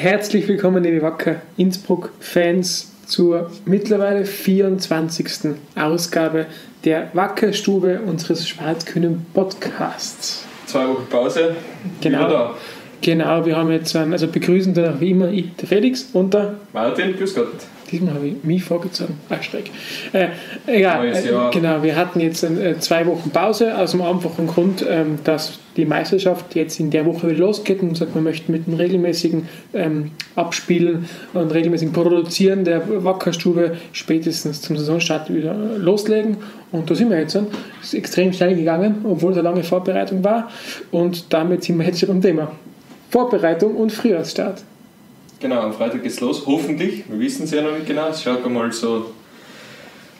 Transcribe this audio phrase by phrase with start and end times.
[0.00, 5.50] Herzlich willkommen, liebe Wacker Innsbruck-Fans, zur mittlerweile 24.
[5.76, 6.46] Ausgabe
[6.86, 10.46] der Wackerstube unseres Schwarzkühnen Podcasts.
[10.64, 11.54] Zwei Wochen Pause.
[12.00, 12.30] Genau.
[12.30, 12.54] Da.
[13.02, 16.54] Genau, wir haben jetzt, einen, also begrüßen dann wie immer ich, der Felix und der
[16.72, 17.52] Martin, grüß Gott.
[17.90, 19.18] Diesmal habe ich mich vorgezogen.
[19.42, 19.70] Schräg.
[20.12, 20.28] Äh,
[20.66, 25.18] egal, äh, genau, wir hatten jetzt äh, zwei Wochen Pause aus dem einfachen Grund, ähm,
[25.24, 28.74] dass die Meisterschaft jetzt in der Woche wieder losgeht und sagt, wir möchten mit dem
[28.74, 36.36] regelmäßigen ähm, Abspielen und regelmäßigen Produzieren der Wackerstube spätestens zum Saisonstart wieder loslegen.
[36.72, 37.34] Und da sind wir jetzt.
[37.34, 40.50] Es ist extrem schnell gegangen, obwohl es eine lange Vorbereitung war.
[40.90, 42.52] Und damit sind wir jetzt schon beim Thema.
[43.10, 44.62] Vorbereitung und Frühjahrsstart.
[45.40, 46.44] Genau, am Freitag geht's los.
[46.46, 47.04] Hoffentlich.
[47.08, 48.08] Wir wissen es ja noch nicht genau.
[48.08, 49.06] Es schaut einmal so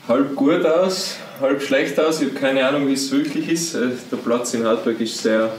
[0.07, 2.21] halb gut aus, halb schlecht aus.
[2.21, 3.75] Ich habe keine Ahnung, wie es wirklich ist.
[3.75, 5.51] Äh, Der Platz in Hartberg ist sehr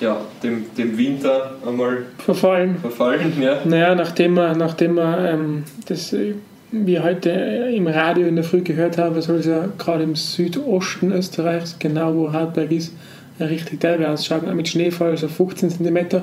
[0.00, 2.78] ja, dem, dem Winter einmal Verfallen.
[2.78, 3.34] verfallen.
[3.40, 3.60] Ja.
[3.66, 6.34] Naja, nachdem wir, nachdem wir ähm, das äh,
[6.72, 10.16] wir heute äh, im Radio in der Früh gehört haben, soll es ja gerade im
[10.16, 12.94] Südosten Österreichs, genau wo Hartberg ist,
[13.38, 16.22] richtig derbe ausschauen, mit Schneefall, also 15 cm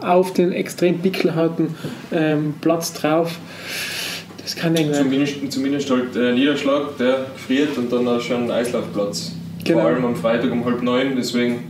[0.00, 1.74] auf den extrem pickelharten
[2.12, 3.38] ähm, Platz drauf.
[4.42, 5.04] Das kann eng werden.
[5.04, 9.32] Zumindest, zumindest halt äh, Niederschlag, der friert und dann auch schon Eislaufplatz.
[9.64, 9.80] Genau.
[9.80, 11.16] Vor allem am Freitag um halb neun.
[11.16, 11.64] Deswegen,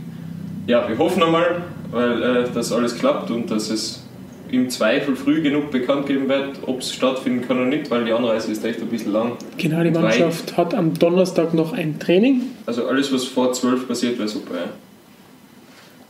[0.67, 4.05] ja, wir hoffen einmal, weil äh, das alles klappt und dass es
[4.51, 8.11] im Zweifel früh genug bekannt geben wird, ob es stattfinden kann oder nicht, weil die
[8.11, 9.33] Anreise ist echt ein bisschen lang.
[9.57, 9.91] Genau, die.
[9.91, 12.41] Mannschaft hat am Donnerstag noch ein Training.
[12.65, 14.55] Also alles, was vor 12 passiert, wäre super.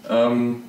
[0.10, 0.28] Ja.
[0.28, 0.64] Ähm,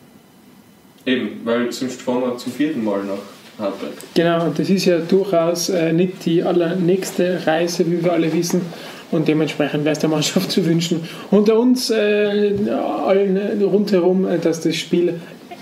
[1.07, 3.93] eben, weil sonst fahren wir zum vierten Mal nach Hartberg.
[4.15, 8.61] Genau, und das ist ja durchaus äh, nicht die allernächste Reise, wie wir alle wissen.
[9.13, 11.09] Und dementsprechend wäre es der Mannschaft zu wünschen.
[11.31, 15.21] Unter uns äh, allen rundherum, äh, dass das Spiel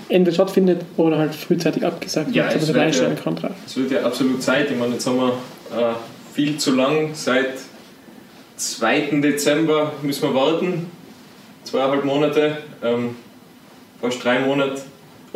[0.09, 3.49] entweder stattfindet oder halt frühzeitig abgesagt Ja, wird, es wird ja-.
[3.65, 4.69] Es wird ja absolut Zeit.
[4.71, 5.93] Ich meine, jetzt haben wir äh,
[6.33, 7.11] viel zu lang.
[7.13, 7.53] Seit
[8.57, 9.21] 2.
[9.21, 10.87] Dezember müssen wir warten.
[11.63, 13.15] Zweieinhalb Monate, ähm,
[13.99, 14.81] fast drei Monate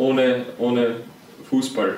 [0.00, 0.86] ohne, ohne
[1.48, 1.96] Fußball.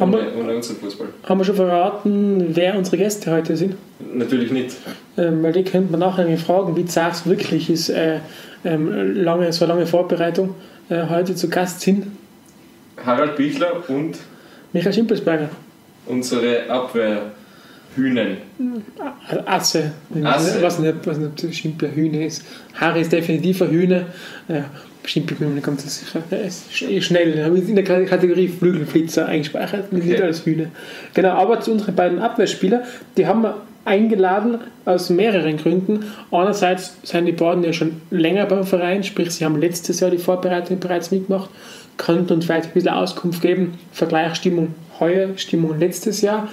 [0.00, 1.06] Haben Ohne, wir, ohne unseren Fußball.
[1.22, 3.76] haben wir schon verraten, wer unsere Gäste heute sind?
[4.12, 4.74] Natürlich nicht.
[5.16, 8.18] Ähm, weil die könnte man nachher fragen, wie zart es wirklich ist, äh,
[8.64, 10.56] ähm, lange, so lange Vorbereitung.
[10.88, 12.06] Äh, heute zu Gast sind
[13.04, 14.18] Harald Bichler und
[14.72, 15.48] Michael Schimpelsberger.
[16.06, 18.38] unsere Abwehrhühnen.
[19.46, 19.92] Asse.
[20.24, 20.60] Asse.
[20.62, 22.44] Was nicht, was nicht Schimpler Hühne ist.
[22.74, 24.06] Harry ist definitiv ein Hühne.
[25.04, 26.22] Schimpel bin ich mir nicht ganz so sicher.
[26.30, 27.34] Er ist eh schnell.
[27.38, 30.22] Er ist in der Kategorie Flügelflitzer eingespeichert, nicht Okay.
[30.22, 30.70] als Hühne.
[31.14, 32.82] Genau, aber zu unseren beiden Abwehrspieler,
[33.16, 36.04] die haben wir eingeladen aus mehreren Gründen.
[36.30, 40.18] Einerseits sind die beiden ja schon länger beim Verein, sprich, sie haben letztes Jahr die
[40.18, 41.48] Vorbereitung bereits mitgemacht,
[41.96, 46.48] könnten uns vielleicht ein bisschen Auskunft geben, Vergleichsstimmung heuer, Stimmung letztes Jahr.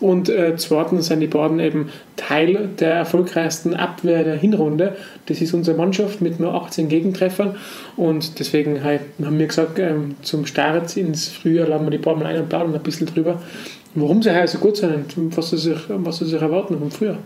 [0.00, 4.96] Und äh, zweitens sind die beiden eben Teil der erfolgreichsten Abwehr der Hinrunde.
[5.26, 7.56] Das ist unsere Mannschaft mit nur 18 Gegentreffern.
[7.96, 12.22] Und deswegen halt, haben wir gesagt, ähm, zum Start ins Frühjahr laden wir die beiden
[12.22, 13.40] mal ein und plaudern ein bisschen drüber,
[13.94, 16.90] warum sie heuer so gut sind und was sie sich, was sie sich erwarten vom
[16.90, 17.18] Frühjahr.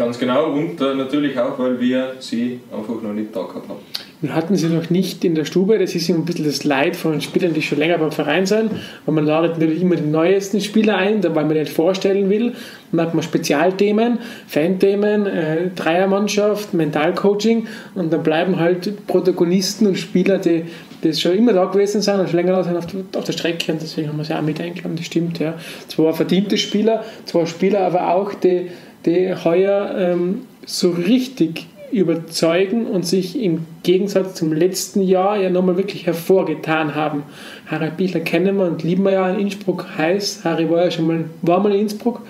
[0.00, 0.52] Ganz genau.
[0.52, 3.80] Und äh, natürlich auch, weil wir sie einfach noch nicht da gehabt haben.
[4.22, 5.78] Wir hatten sie noch nicht in der Stube.
[5.78, 8.70] Das ist ein bisschen das Leid von Spielern, die schon länger beim Verein sind.
[9.04, 12.54] Weil man ladet natürlich immer die neuesten Spieler ein, weil man nicht vorstellen will.
[12.92, 20.38] Dann hat man Spezialthemen, Fanthemen, äh, Dreiermannschaft, Mentalcoaching und dann bleiben halt Protagonisten und Spieler,
[20.38, 20.64] die,
[21.04, 23.34] die schon immer da gewesen sind und schon länger da sind auf der, auf der
[23.34, 25.38] Strecke und deswegen haben wir sie auch mit eingeladen, das stimmt.
[25.38, 25.54] Ja.
[25.88, 28.70] Zwar verdiente Spieler, zwar Spieler, aber auch die,
[29.06, 35.76] die heuer ähm, so richtig überzeugen und sich im Gegensatz zum letzten Jahr ja nochmal
[35.76, 37.24] wirklich hervorgetan haben.
[37.66, 40.44] Harry Bichler kennen wir und lieben wir ja in Innsbruck heiß.
[40.44, 42.22] Harry war ja schon mal, war mal in Innsbruck.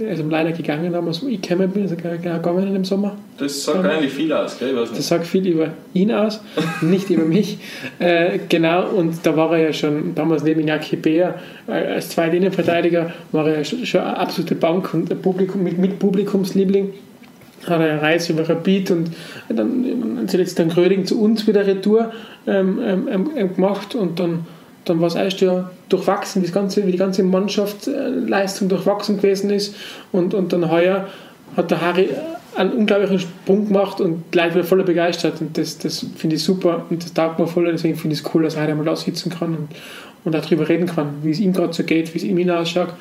[0.00, 3.16] Er ist leider gegangen, damals wo ich gekommen bin, ist er gegangen im Sommer.
[3.38, 4.74] Das sagt eigentlich viel aus, gell?
[4.74, 6.40] Das sagt viel über ihn aus,
[6.80, 7.58] nicht über mich.
[7.98, 11.34] Äh, genau, und da war er ja schon damals neben Jackie Beer
[11.68, 15.78] äh, als zweiter Innenverteidiger, war er ja schon, schon eine absolute Bank und Publikum, mit,
[15.78, 16.92] mit Publikumsliebling.
[17.66, 19.10] Hat er eine Reise über Rapid und
[19.48, 22.12] dann zuletzt dann Gröding zu uns wieder Retour
[22.46, 24.46] ähm, ähm, ähm, gemacht und dann,
[24.84, 29.74] dann war es erst ja durchwachsen, wie, ganze, wie die ganze Mannschaftsleistung durchwachsen gewesen ist
[30.12, 31.08] und, und dann heuer
[31.56, 32.08] hat der Harry
[32.56, 35.40] einen unglaublichen Sprung gemacht und Leute wieder voller begeistert.
[35.40, 37.70] Und das, das finde ich super und das taugt mir voll.
[37.70, 39.68] Deswegen finde ich es cool, dass er heute mal da sitzen kann und,
[40.24, 42.94] und darüber reden kann, wie es ihm gerade so geht, wie es ihm hinausschaut.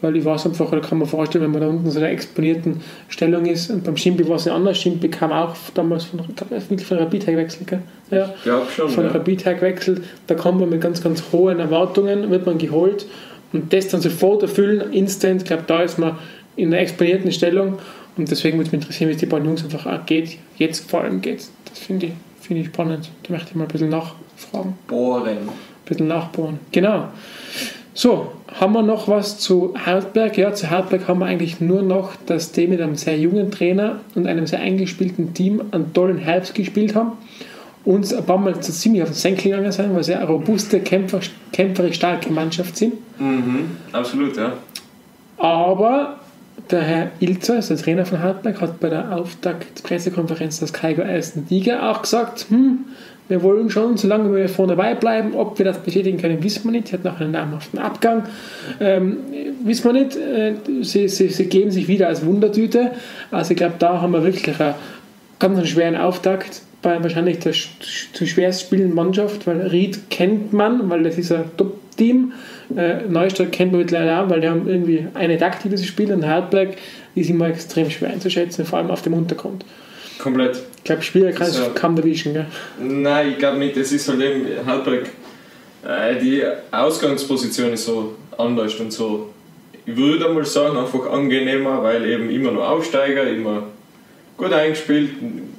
[0.00, 2.10] Weil ich weiß einfach, da kann man vorstellen, wenn man da unten in so einer
[2.10, 6.20] exponierten Stellung ist, und beim Schimpi war es ja anders, Schimpi kam auch damals von,
[6.20, 7.80] von Rapid gewechselt, gell?
[8.10, 9.10] Ja, ja schon, von ja.
[9.10, 13.06] Rapid gewechselt, da kommt man mit ganz, ganz hohen Erwartungen, wird man geholt
[13.52, 16.18] und das dann sofort erfüllen, instant, ich glaube, da ist man
[16.56, 17.78] in einer exponierten Stellung
[18.16, 21.02] und deswegen würde mich interessieren, wie es die beiden Jungs einfach auch geht, jetzt vor
[21.02, 21.46] allem geht.
[21.68, 24.78] Das finde ich, find ich spannend, da möchte ich mal ein bisschen nachfragen.
[24.88, 25.26] Bohren.
[25.26, 25.48] Ein
[25.84, 27.08] bisschen nachbohren, genau.
[27.96, 30.36] So, haben wir noch was zu Hartberg?
[30.36, 34.00] Ja, zu Hartberg haben wir eigentlich nur noch, dass die mit einem sehr jungen Trainer
[34.14, 37.12] und einem sehr eingespielten Team einen tollen Herbst gespielt haben.
[37.86, 41.20] Uns ein paar Mal ziemlich auf den Senkel gegangen sind, weil sie eine robuste, kämpfer,
[41.54, 42.96] kämpferisch starke Mannschaft sind.
[43.18, 44.52] Mhm, absolut, ja.
[45.38, 46.18] Aber
[46.70, 51.46] der Herr Ilzer, also der Trainer von Hartberg, hat bei der Auftakt-Pressekonferenz des Kaigo ersten
[51.48, 52.80] Liga auch gesagt, hm,
[53.28, 56.70] wir wollen schon, solange wir vorne dabei bleiben, ob wir das bestätigen können, wissen wir
[56.70, 56.92] nicht.
[56.92, 58.24] Er hat noch einen namhaften Abgang.
[58.80, 59.18] Ähm,
[59.64, 60.16] wissen wir nicht.
[60.16, 62.92] Äh, sie, sie, sie, geben sich wieder als Wundertüte.
[63.30, 64.74] Also ich glaube, da haben wir wirklich einen
[65.38, 70.88] ganz einen schweren Auftakt bei wahrscheinlich der zu schwerst spielenden Mannschaft, weil Ried kennt man,
[70.88, 72.32] weil das ist ein Top-Team.
[72.76, 76.12] Äh, Neustadt kennt man mittlerweile auch, weil die haben irgendwie eine Taktik, die sie spielen.
[76.12, 76.76] Und Hartberg
[77.16, 79.64] ist immer extrem schwer einzuschätzen, vor allem auf dem Untergrund.
[80.18, 80.62] Komplett.
[80.78, 82.46] Ich glaube, Spieler kann es kaum erwischen, gell?
[82.80, 83.76] Nein, ich glaube nicht.
[83.76, 85.06] Es ist halt eben Halbberg.
[85.86, 89.30] Äh, die Ausgangsposition ist so anders und so,
[89.84, 93.64] ich würde mal sagen, einfach angenehmer, weil eben immer nur Aufsteiger, immer
[94.36, 95.10] gut eingespielt.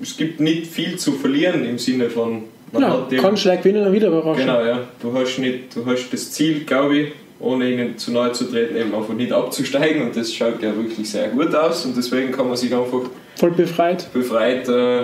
[0.01, 2.43] Es gibt nicht viel zu verlieren im Sinne von.
[2.73, 4.45] Man ja, hat kann schlecht gewinnen und wieder überraschen.
[4.45, 4.81] Genau, ja.
[5.01, 8.75] Du hast, nicht, du hast das Ziel, glaube ich, ohne ihnen zu nahe zu treten,
[8.75, 12.47] eben einfach nicht abzusteigen und das schaut ja wirklich sehr gut aus und deswegen kann
[12.47, 13.03] man sich einfach
[13.37, 15.03] voll befreit, befreit äh,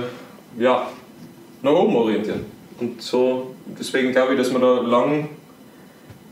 [0.58, 0.88] ja,
[1.62, 2.46] nach oben orientieren.
[2.80, 5.30] Und so, deswegen glaube ich, dass wir da lang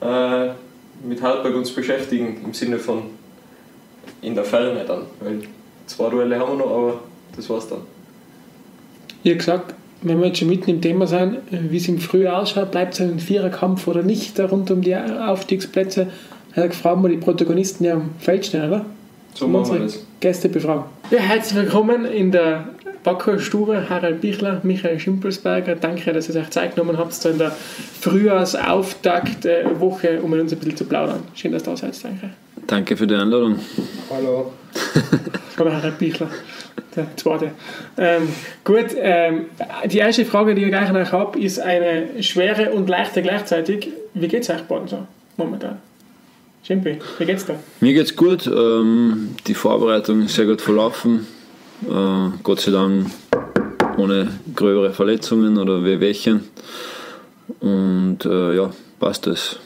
[0.02, 0.54] äh,
[1.08, 3.04] mit Haltberg uns beschäftigen, im Sinne von
[4.22, 5.04] in der Ferne dann.
[5.20, 5.42] Weil
[5.86, 7.00] zwei Duelle haben wir noch, aber
[7.36, 7.82] das war's dann.
[9.24, 12.72] Ihr gesagt, wenn wir jetzt schon mitten im Thema sind, wie es im Frühjahr ausschaut,
[12.72, 16.08] bleibt es ein Viererkampf oder nicht rund um die Aufstiegsplätze?
[16.56, 18.86] Hat gefragt, die Protagonisten ja am Feld stehen, oder?
[19.34, 20.00] So machen wir das.
[20.20, 20.84] Gäste befragen.
[21.10, 22.66] Ja, herzlich willkommen in der
[23.04, 23.90] Backhausstube.
[23.90, 25.76] Harald Bichler, Michael Schimpelsberger.
[25.76, 30.60] Danke, dass ihr euch Zeit genommen habt, so in der Frühjahrsauftakt-Woche, um mit uns ein
[30.60, 31.24] bisschen zu plaudern.
[31.34, 32.02] Schön, dass du da seid.
[32.04, 32.30] Danke.
[32.68, 33.56] Danke für die Einladung.
[34.12, 34.54] Hallo.
[35.58, 36.28] Hallo, Harald Bichler.
[36.96, 37.52] Der zweite.
[37.98, 38.30] Ähm,
[38.64, 39.48] gut, ähm,
[39.86, 43.90] die erste Frage, die ich gleich noch habe, ist eine schwere und leichte gleichzeitig.
[44.14, 45.06] Wie geht es euch beiden so
[45.38, 45.78] momentan?
[46.64, 47.60] Schimpi, wie geht's dir?
[47.80, 48.46] Mir geht's gut.
[48.48, 51.28] Ähm, die Vorbereitung ist sehr gut verlaufen.
[51.90, 53.08] Äh, Gott sei Dank
[53.98, 56.50] ohne gröbere Verletzungen oder Wehwehchen.
[57.60, 59.58] Und äh, ja, passt das.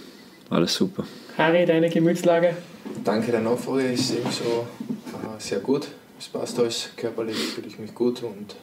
[0.50, 1.04] Alles super.
[1.38, 2.56] Harry, deine Gemütslage?
[3.04, 5.88] Danke der Nachfrage, ist ebenso äh, sehr gut.
[6.18, 8.56] Es passt alles, körperlich fühle ich mich gut und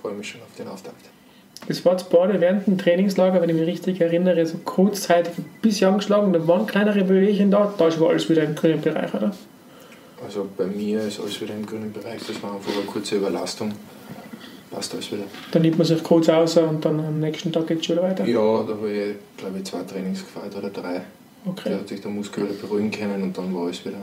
[0.00, 1.04] freue mich schon auf den Auftakt.
[1.66, 5.88] Das war beide während dem Trainingslager, wenn ich mich richtig erinnere, so kurzzeitig ein bisschen
[5.88, 9.32] angeschlagen, da waren kleinere Bewegungen da, da ist aber alles wieder im grünen Bereich, oder?
[10.24, 13.72] Also bei mir ist alles wieder im grünen Bereich, das war einfach eine kurze Überlastung.
[14.70, 15.24] Passt alles wieder.
[15.52, 18.08] Dann nimmt man sich kurz aus und dann am nächsten Tag geht es schon wieder
[18.08, 18.26] weiter?
[18.26, 21.02] Ja, da habe ich glaube ich zwei Trainings gefeiert oder drei.
[21.46, 21.70] Okay.
[21.70, 23.98] Da hat sich der Muskel wieder beruhigen können und dann war alles wieder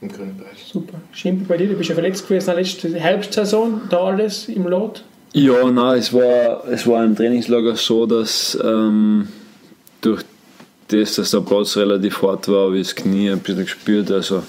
[0.00, 0.64] im grünen Bereich.
[0.72, 1.00] Super.
[1.12, 4.66] Schimpi, bei dir, du bist ja verletzt gewesen in der letzten Herbstsaison, da alles im
[4.66, 5.04] Lot?
[5.32, 9.28] Ja, nein, es war, es war im Trainingslager so, dass ähm,
[10.00, 10.22] durch
[10.88, 14.10] das, dass der Platz relativ hart war, habe ich das Knie ein bisschen gespürt.
[14.10, 14.42] Also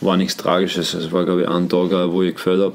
[0.00, 0.94] war nichts Tragisches.
[0.94, 2.74] Es war, glaube ich, ein Tag, wo ich gefällt habe.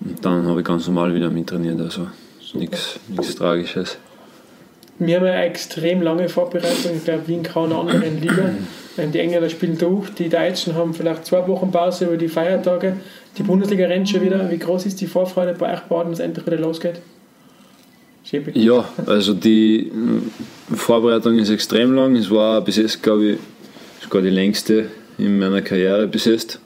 [0.00, 1.80] Und dann habe ich ganz normal wieder mittrainiert.
[1.80, 2.08] Also
[2.54, 2.98] nichts,
[3.36, 3.98] Tragisches.
[4.98, 8.50] Wir haben eine extrem lange Vorbereitung, ich glaube, wie in keiner anderen Liga.
[8.96, 12.96] Die Engländer spielen durch, die Deutschen haben vielleicht zwei Wochen Pause über die Feiertage.
[13.38, 14.50] Die Bundesliga rennt schon wieder.
[14.50, 17.00] Wie groß ist die Vorfreude bei euch beiden, dass es endlich wieder losgeht?
[18.24, 18.56] Schäbig.
[18.56, 19.90] Ja, also die
[20.74, 22.16] Vorbereitung ist extrem lang.
[22.16, 23.38] Es war bis jetzt, glaube ich,
[24.02, 24.86] sogar die längste
[25.18, 26.60] in meiner Karriere bis jetzt.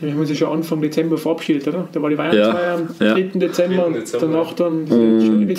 [0.00, 1.86] Wir haben uns ja schon Anfang Dezember verabschiedet, oder?
[1.92, 3.06] Da war die Weihnachtsfeier ja, am 3.
[3.06, 3.14] Ja.
[3.34, 5.56] Dezember und danach dann und,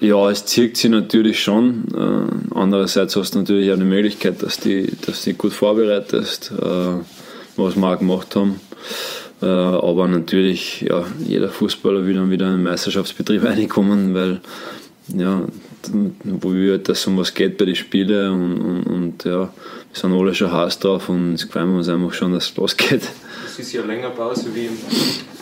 [0.00, 1.84] Ja, es zieht sich natürlich schon.
[1.94, 6.64] Äh, andererseits hast du natürlich auch die Möglichkeit, dass du dass die gut vorbereitest, äh,
[7.56, 8.60] was wir auch gemacht haben.
[9.42, 14.40] Äh, aber natürlich, ja, jeder Fußballer will dann wieder in den Meisterschaftsbetrieb reinkommen, weil
[15.08, 15.42] ja,
[16.24, 19.50] wo wir halt, dass um was geht bei den Spielen und, und, und, ja, wir
[19.92, 23.02] sind alle schon heiß drauf und es freuen wir uns einfach schon, dass es losgeht.
[23.44, 24.78] Es ist ja länger Pause wie im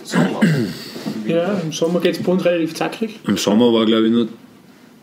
[0.02, 0.40] Sommer.
[1.26, 3.20] ja, im Sommer geht es bei uns relativ zackig.
[3.26, 4.28] Im Sommer war glaube ich nur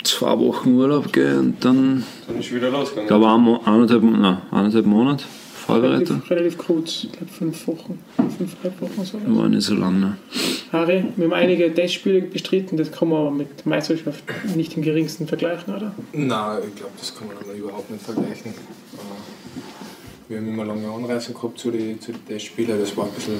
[0.04, 2.04] zwei Wochen Urlaub gell, und dann.
[2.27, 3.04] Dann ist wieder losgegangen.
[3.04, 5.25] Ich glaube eineinhalb, nein, eineinhalb Monate
[5.67, 6.07] Vorbereitung?
[6.07, 8.00] Relativ, relativ kurz, ich glaube fünf Wochen,
[8.38, 9.19] fünfeinhalb Wochen so.
[9.38, 10.00] War nicht so lange.
[10.00, 10.17] ne?
[10.71, 14.24] Harry, wir haben einige Testspiele bestritten, das kann man aber mit Meisterschaft
[14.55, 15.93] nicht im geringsten vergleichen, oder?
[16.13, 18.51] Nein, ich glaube, das kann man aber überhaupt nicht vergleichen.
[18.51, 23.12] Äh, Wir haben immer lange Anreisen gehabt zu den, zu den Testspielen, das war ein
[23.12, 23.36] bisschen,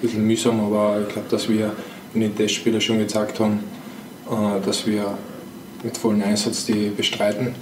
[0.00, 1.72] bisschen mühsam, aber ich glaube, dass wir
[2.14, 3.60] in den Testspielen schon gezeigt haben,
[4.30, 5.16] äh, dass wir
[5.82, 7.54] mit vollem Einsatz die bestreiten.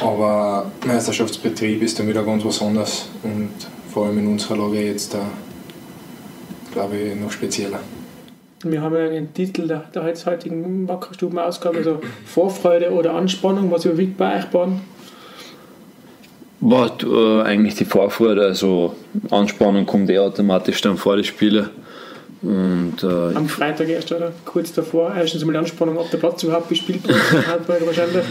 [0.00, 3.50] Aber Meisterschaftsbetrieb ist dann wieder ganz was anderes und
[3.92, 5.20] vor allem in unserer Lage jetzt da,
[6.72, 7.80] glaube ich, noch spezieller.
[8.62, 14.16] Wir haben ja den Titel der, der heutigen Wackerstuben-Ausgabe, also Vorfreude oder Anspannung, was überwiegt
[14.16, 14.80] bei euch beiden?
[16.60, 18.94] War äh, eigentlich die Vorfreude, also
[19.30, 21.70] Anspannung kommt eh automatisch dann vor die Spiele.
[22.46, 24.32] Und äh, Am Freitag erst, oder?
[24.44, 28.24] Kurz davor, erstens mal die Anspannung, ob der Platz überhaupt bespielt wird, Handball wahrscheinlich.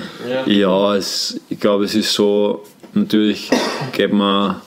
[0.46, 3.50] ja, es, ich glaube, es ist so, natürlich
[3.92, 4.62] geht man,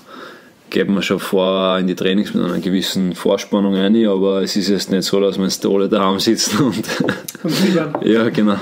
[0.69, 4.69] geht man schon vor in die Trainings mit einer gewissen Vorspannung rein, aber es ist
[4.69, 6.85] jetzt nicht so, dass wir jetzt alle daheim sitzen und
[7.43, 7.55] Und.
[8.05, 8.57] Ja, genau.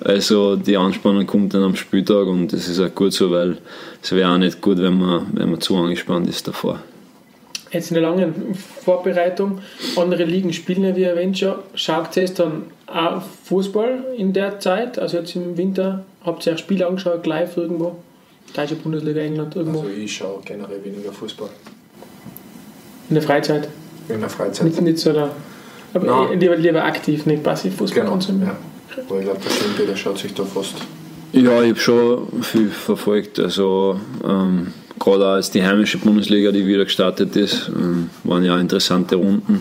[0.00, 3.58] Also die Anspannung kommt dann am Spieltag und das ist auch gut so, weil
[4.02, 6.80] es wäre auch nicht gut, wenn man, wenn man zu angespannt ist davor.
[7.72, 9.60] Jetzt in der langen Vorbereitung,
[9.96, 11.54] andere Ligen spielen ja, wie erwähnt schon.
[11.74, 14.98] Schaut ihr dann auch Fußball in der Zeit?
[14.98, 17.96] Also jetzt im Winter, habt ihr auch Spiele angeschaut, live irgendwo?
[18.54, 19.80] Deutsche Bundesliga, England, irgendwo?
[19.80, 21.48] Also ich schaue generell weniger Fußball
[23.08, 23.68] in der Freizeit?
[24.08, 24.66] in der Freizeit.
[24.66, 25.30] Nicht, nicht so da.
[25.94, 26.40] Aber Nein.
[26.40, 28.50] lieber, lieber aktiv, nicht passiv Fußball Genau, konsumieren.
[28.96, 29.02] ja.
[29.08, 30.74] Aber ich glaube, der Schimpe, der schaut sich da fast
[31.32, 33.38] Ja, ich habe schon viel verfolgt.
[33.38, 33.98] Also
[34.28, 39.60] ähm, gerade als die heimische Bundesliga, die wieder gestartet ist, ähm, waren ja interessante Runden.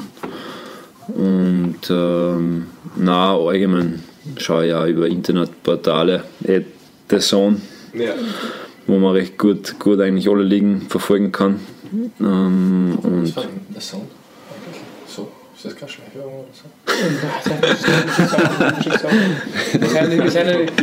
[1.08, 4.04] Und ähm, na allgemein
[4.38, 6.62] schaue ich auch über Internetportale, eh,
[7.10, 7.58] The Zone,
[7.94, 8.14] Ja.
[8.88, 11.60] wo man recht gut, gut eigentlich alle Ligen verfolgen kann.
[12.22, 14.04] Ähm, Was und war denn der Sound?
[14.04, 14.12] eigentlich?
[14.12, 14.21] So,
[15.66, 16.64] ist das keine Schleichwerbung oder so?
[19.74, 20.74] Wir sind ja nicht- ja nicht-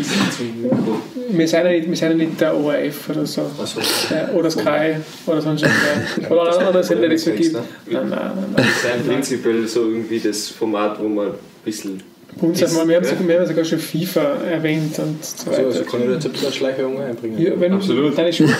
[2.00, 3.42] ja nicht- ja der ORF oder so.
[3.58, 3.80] Also,
[4.14, 6.30] Äh, Oder Sky oder sonst irgendwer.
[6.30, 7.52] Oder andere Sender, die es so gibt.
[7.52, 8.32] Nein, nein, nein.
[8.56, 11.32] Das ist prinzipiell so irgendwie das Format, wo man ein
[11.64, 12.02] bisschen.
[12.40, 15.66] Uns hat man, wir, haben sogar, schon FIFA erwähnt und so also, weiter.
[15.66, 17.38] also kann ich da jetzt ein bisschen Schleichwerbung einbringen?
[17.40, 18.16] Ja, wenn Absolut.
[18.16, 18.54] deine Schule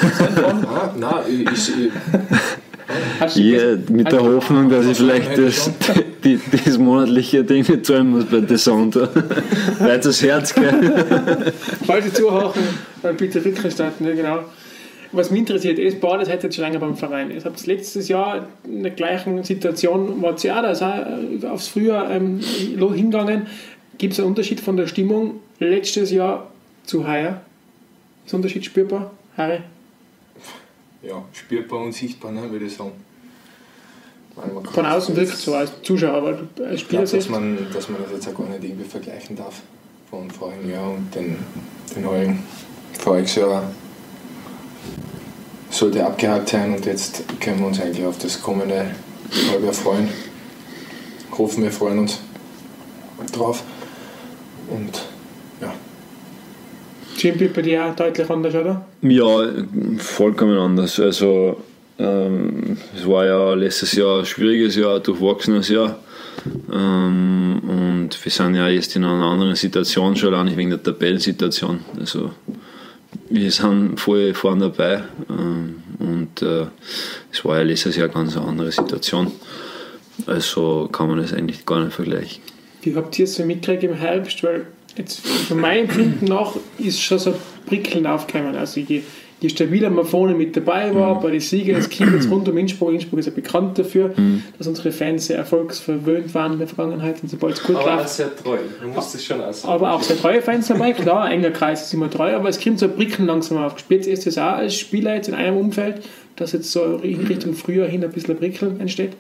[0.67, 1.91] Ah, nein, ich, ich,
[3.35, 5.71] ja, mit der Hoffnung, dass ich vielleicht das,
[6.25, 8.97] die, das monatliche Ding nicht zahlen muss bei The Sound.
[9.79, 11.53] Weil das Herz gell?
[11.87, 12.53] Falls Sie zuhören,
[13.17, 14.39] bitte rückerstatten, ja, genau.
[15.13, 17.31] Was mich interessiert, ist, Bad ist heute schon länger beim Verein.
[17.31, 20.83] Ihr habt letztes Jahr in der gleichen Situation, war ja auch, da ist
[21.45, 23.47] auch aufs Frühjahr ähm, hingegangen.
[23.97, 26.51] Gibt es einen Unterschied von der Stimmung letztes Jahr
[26.85, 27.41] zu heuer?
[28.25, 29.61] Ist der Unterschied spürbar, Harry?
[31.09, 32.93] Ja, spürbar und sichtbar, ne, würde ich sagen.
[34.37, 37.31] Kann Von außen wirkt so als Zuschauer, aber als Spieler dass selbst.
[37.31, 39.63] man, dass man das jetzt auch gar nicht irgendwie vergleichen darf
[40.11, 41.37] von vorigen Jahr und den,
[41.97, 42.45] den heurigen.
[42.99, 43.65] Voriges Jahr
[45.71, 48.95] sollte abgehakt sein und jetzt können wir uns eigentlich auf das kommende
[49.51, 50.09] Halbjahr freuen.
[51.37, 52.21] Hoffen wir freuen uns
[53.33, 53.63] drauf.
[54.69, 55.08] Und
[57.19, 58.87] Jimmy bei dir auch deutlich anders, oder?
[59.03, 59.49] Ja,
[59.99, 60.99] vollkommen anders.
[61.01, 61.63] Also,
[61.99, 65.99] ähm, es war ja letztes Jahr ein schwieriges Jahr, ein durchwachsenes Jahr.
[66.73, 71.81] Ähm, und wir sind ja jetzt in einer anderen Situation, schon allein wegen der Tabellensituation.
[71.99, 72.31] Also,
[73.31, 75.03] wir sind voll vorne dabei.
[75.29, 76.67] Ähm, und äh,
[77.33, 79.33] es war ja letztes Jahr ganz eine andere Situation.
[80.27, 82.43] Also kann man das eigentlich gar nicht vergleichen.
[82.83, 84.43] Wie habt ihr es so mitgekriegt im Herbst?
[84.43, 88.57] Weil jetzt von meinem Empfinden nach ist schon so ein Prickeln aufgekommen.
[88.57, 89.03] Also je,
[89.41, 92.57] je stabiler man vorne mit dabei war, bei den Siegen, es kommt jetzt rund um
[92.57, 92.93] Innsbruck.
[92.93, 94.13] Innsbruck ist ja bekannt dafür,
[94.57, 98.07] dass unsere Fans sehr erfolgsverwöhnt waren in der Vergangenheit und sobald es gut Aber auch
[98.07, 98.59] sehr treu.
[98.81, 99.73] Man muss das schon aussagen.
[99.73, 102.63] Aber auch sehr treue Fans dabei, klar, ein enger Kreis ist immer treu, aber es
[102.63, 103.79] kommt so ein Prickeln langsam auf.
[103.79, 106.03] Spitz ist es auch als Spieler jetzt in einem Umfeld,
[106.37, 109.13] dass jetzt so in Richtung Frühjahr hin ein bisschen ein Prickeln entsteht?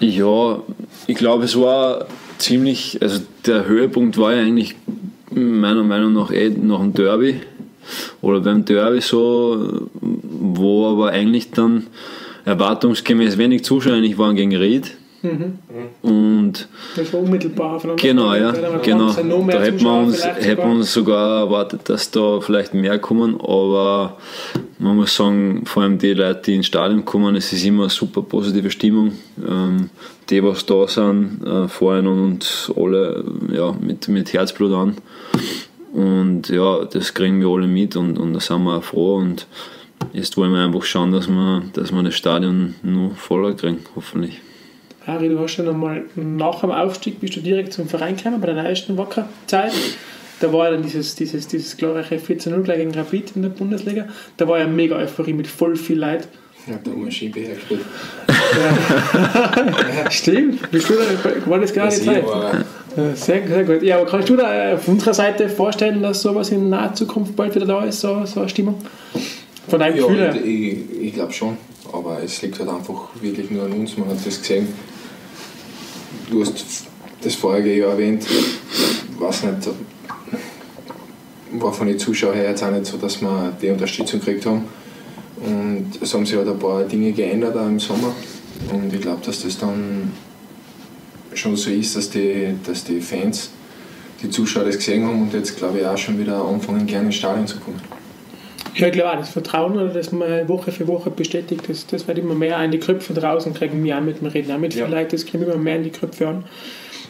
[0.00, 0.60] Ja,
[1.06, 2.06] ich glaube, es war
[2.38, 4.76] ziemlich, also der Höhepunkt war ja eigentlich
[5.30, 7.40] meiner Meinung nach eh nach dem Derby
[8.20, 11.86] oder beim Derby so, wo aber eigentlich dann
[12.44, 14.92] erwartungsgemäß wenig Zuschauer eigentlich waren gegen Ried.
[16.02, 18.02] Und Das war unmittelbar voneinander.
[18.02, 18.50] Genau, ja,
[18.82, 19.12] genau.
[19.12, 24.16] Da hätten wir uns, hätten uns sogar erwartet, dass da vielleicht mehr kommen, aber
[24.78, 27.90] man muss sagen, vor allem die Leute, die ins Stadion kommen, es ist immer eine
[27.90, 29.12] super positive Stimmung.
[29.48, 29.90] Ähm,
[30.28, 34.96] die, was da sind, äh, feuern uns alle ja, mit, mit Herzblut an.
[35.92, 39.16] Und ja, das kriegen wir alle mit und, und da sind wir auch froh.
[39.16, 39.46] Und
[40.12, 44.40] jetzt wollen wir einfach schauen, dass wir, dass wir das Stadion nur voller kriegen, hoffentlich.
[45.06, 48.46] Harry, du hast ja nochmal nach dem Aufstieg bist du direkt zum Verein gekommen, bei
[48.46, 49.72] deiner ersten Wacker-Zeit.
[50.40, 54.06] Da war ja dann dieses, dieses, dieses glorreiche 14-0 gleich gegen Rapid in der Bundesliga.
[54.36, 56.28] Da war ja mega Euphorie mit voll viel Leid.
[56.66, 57.80] Ja, da haben wir Schiebe hergespielt.
[58.28, 60.10] Ja.
[60.10, 62.24] Stimmt, bist du da, war das gerade Zeit?
[63.14, 63.82] Sehr, sehr gut.
[63.82, 67.54] Ja, aber kannst du da auf unserer Seite vorstellen, dass sowas in naher Zukunft bald
[67.54, 68.76] wieder da ist, so, so eine Stimmung?
[69.68, 70.36] Von deinem ja, Gefühl her?
[70.44, 71.56] Ich, ich glaube schon,
[71.92, 73.96] aber es liegt halt einfach wirklich nur an uns.
[73.96, 74.68] Man hat das gesehen.
[76.32, 76.86] Du hast
[77.22, 78.26] das vorige Jahr erwähnt,
[79.18, 79.68] weiß nicht,
[81.52, 84.64] war von den Zuschauern her jetzt auch nicht so, dass wir die Unterstützung gekriegt haben.
[85.44, 88.14] Und es haben sich halt ein paar Dinge geändert auch im Sommer.
[88.72, 90.10] Und ich glaube, dass das dann
[91.34, 93.50] schon so ist, dass die, dass die Fans,
[94.22, 97.16] die Zuschauer das gesehen haben und jetzt glaube ich auch schon wieder anfangen, gerne ins
[97.16, 97.78] Stadion zu kommen.
[98.74, 102.18] Ja, ich glaube auch, das Vertrauen, das man Woche für Woche bestätigt, das, das wird
[102.18, 104.86] immer mehr in die Köpfe draußen, kriegen wir auch mit dem Reden, auch mit Ja.
[104.86, 106.44] vielen Leuten, das kommt immer mehr in die Köpfe an.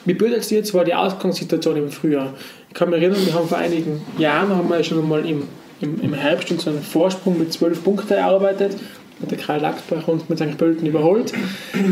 [0.04, 2.35] Wie blöd dir jetzt war die Ausgangssituation im Frühjahr.
[2.69, 5.45] Ich kann mich erinnern, wir haben vor einigen Jahren haben wir schon einmal im,
[5.81, 8.76] im, im Herbst uns einen Vorsprung mit 12 Punkten erarbeitet.
[9.21, 10.59] Hat der Karl Lackbach uns mit St.
[10.59, 11.33] Pölten überholt.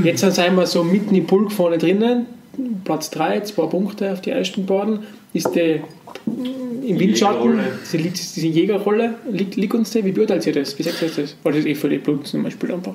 [0.02, 2.26] Jetzt sind wir so mitten im Pulk vorne drinnen.
[2.84, 5.00] Platz 3, zwei Punkte auf die ersten beiden.
[5.32, 5.80] Ist der
[6.26, 7.60] im Windschatten,
[7.92, 10.04] diese, diese Jägerrolle, liegt, liegt uns der?
[10.04, 10.76] Wie beurteilt ihr das?
[10.78, 11.36] Wie sagt ihr das?
[11.44, 12.94] Oder ist das eh für die Blut zum Beispiel einfach?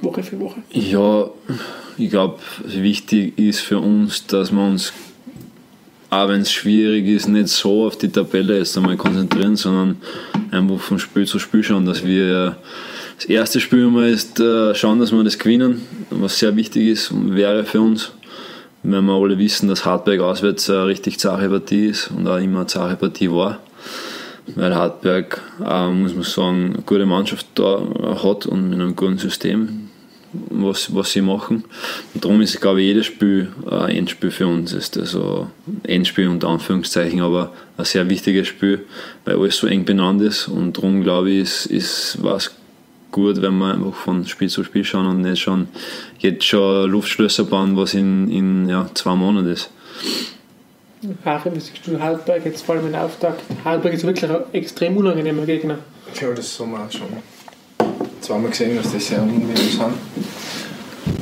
[0.00, 0.62] Woche für Woche.
[0.72, 1.30] Ja,
[1.96, 4.92] ich glaube, wichtig ist für uns, dass wir uns,
[6.10, 9.96] auch wenn es schwierig ist, nicht so auf die Tabelle jetzt einmal konzentrieren, sondern
[10.50, 12.56] einfach von Spiel zu Spiel schauen, dass wir
[13.16, 17.10] das erste Spiel mal ist, äh, schauen, dass wir das gewinnen, was sehr wichtig ist
[17.10, 18.12] und wäre für uns.
[18.84, 22.60] Wenn wir alle wissen, dass Hartberg auswärts eine richtig zache Partie ist und auch immer
[22.60, 23.58] eine zache Partie war
[24.46, 27.80] weil Hartberg, äh, muss man sagen, eine gute Mannschaft da
[28.22, 29.88] hat und mit einem guten System,
[30.50, 31.64] was, was sie machen.
[32.12, 34.72] Und darum ist, glaube ich, jedes Spiel ein Endspiel für uns.
[34.72, 35.48] Ist also
[35.84, 38.84] Endspiel unter Anführungszeichen, aber ein sehr wichtiges Spiel,
[39.24, 40.48] weil alles so eng benannt ist.
[40.48, 42.50] Und darum, glaube ich, ist, ist was
[43.14, 45.68] gut, wenn wir einfach von Spiel zu Spiel schauen und nicht schon
[46.18, 49.70] jetzt schon Luftschlösser bauen, was in, in ja, zwei Monaten ist.
[51.24, 53.42] Ach, wie siehst du Halberg jetzt vor allem in Auftakt?
[53.64, 55.78] Halberg ist wirklich ein extrem unangenehmer Gegner.
[56.20, 57.06] Ja, das haben wir auch schon
[58.20, 59.94] zweimal gesehen, dass das sehr unangenehm sind.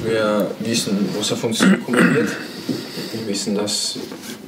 [0.03, 2.31] Wir wissen, was auf uns zukommen wird.
[3.13, 3.99] Wir wissen, dass,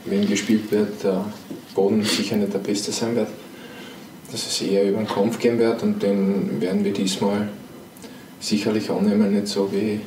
[0.07, 1.27] wenn gespielt wird, der
[1.75, 3.29] Boden sicher nicht der beste sein wird.
[4.31, 7.49] Dass es eher über den Kampf gehen wird und den werden wir diesmal
[8.41, 10.01] sicherlich annehmen, nicht so wie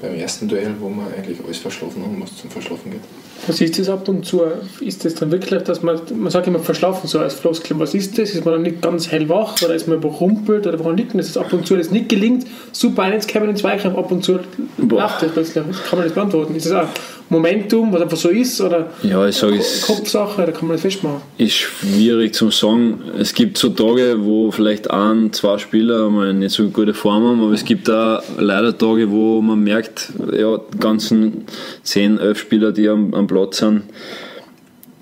[0.00, 3.00] beim ersten Duell, wo wir eigentlich alles verschlafen haben, was zum Verschlafen geht.
[3.46, 4.42] Was ist das ab und zu?
[4.80, 8.18] Ist das dann wirklich, dass man, man sagt immer verschlafen so als Floskel, was ist
[8.18, 8.30] das?
[8.30, 11.32] Ist man dann nicht ganz hellwach oder ist man überrumpelt oder woran liegt denn das?
[11.32, 14.40] Dass ab und zu das nicht gelingt, super Einheitskämpfe in Zweikampf, ab und zu
[14.78, 15.00] Boah.
[15.00, 15.64] läuft das plötzlich.
[15.88, 16.54] Kann man das beantworten?
[16.56, 16.88] Ist das ein
[17.28, 19.82] Momentum, was einfach so ist oder Ja, ich sage es.
[19.82, 21.22] Kopfsache, da kann man das festmachen?
[21.38, 23.00] ist schwierig zu sagen.
[23.18, 27.42] Es gibt so Tage, wo vielleicht ein, zwei Spieler mal nicht so gute Form haben,
[27.42, 31.46] aber es gibt auch leider Tage, wo man merkt, ja, die ganzen
[31.82, 33.82] 10, 11 Spieler, die am, am Platz sind,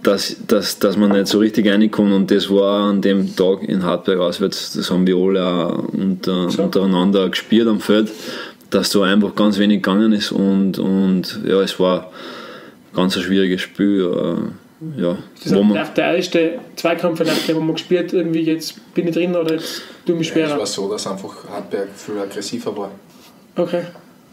[0.03, 3.83] dass, dass, dass man nicht so richtig reinkommt und das war an dem Tag in
[3.83, 8.11] Hartberg auswärts, das haben wir alle auch unter, untereinander gespürt am Feld,
[8.75, 12.07] dass da einfach ganz wenig gegangen ist und, und ja, es war
[12.91, 14.01] ein ganz ein schwieriges Spiel.
[14.05, 17.21] äh, Ja, Das ist auf der erste Zweikampf,
[17.55, 20.59] wo man gespielt irgendwie jetzt bin ich drin oder jetzt tue mich Ja, es schwerer.
[20.59, 22.91] war so, dass einfach Hartberg viel aggressiver war.
[23.57, 23.83] Okay.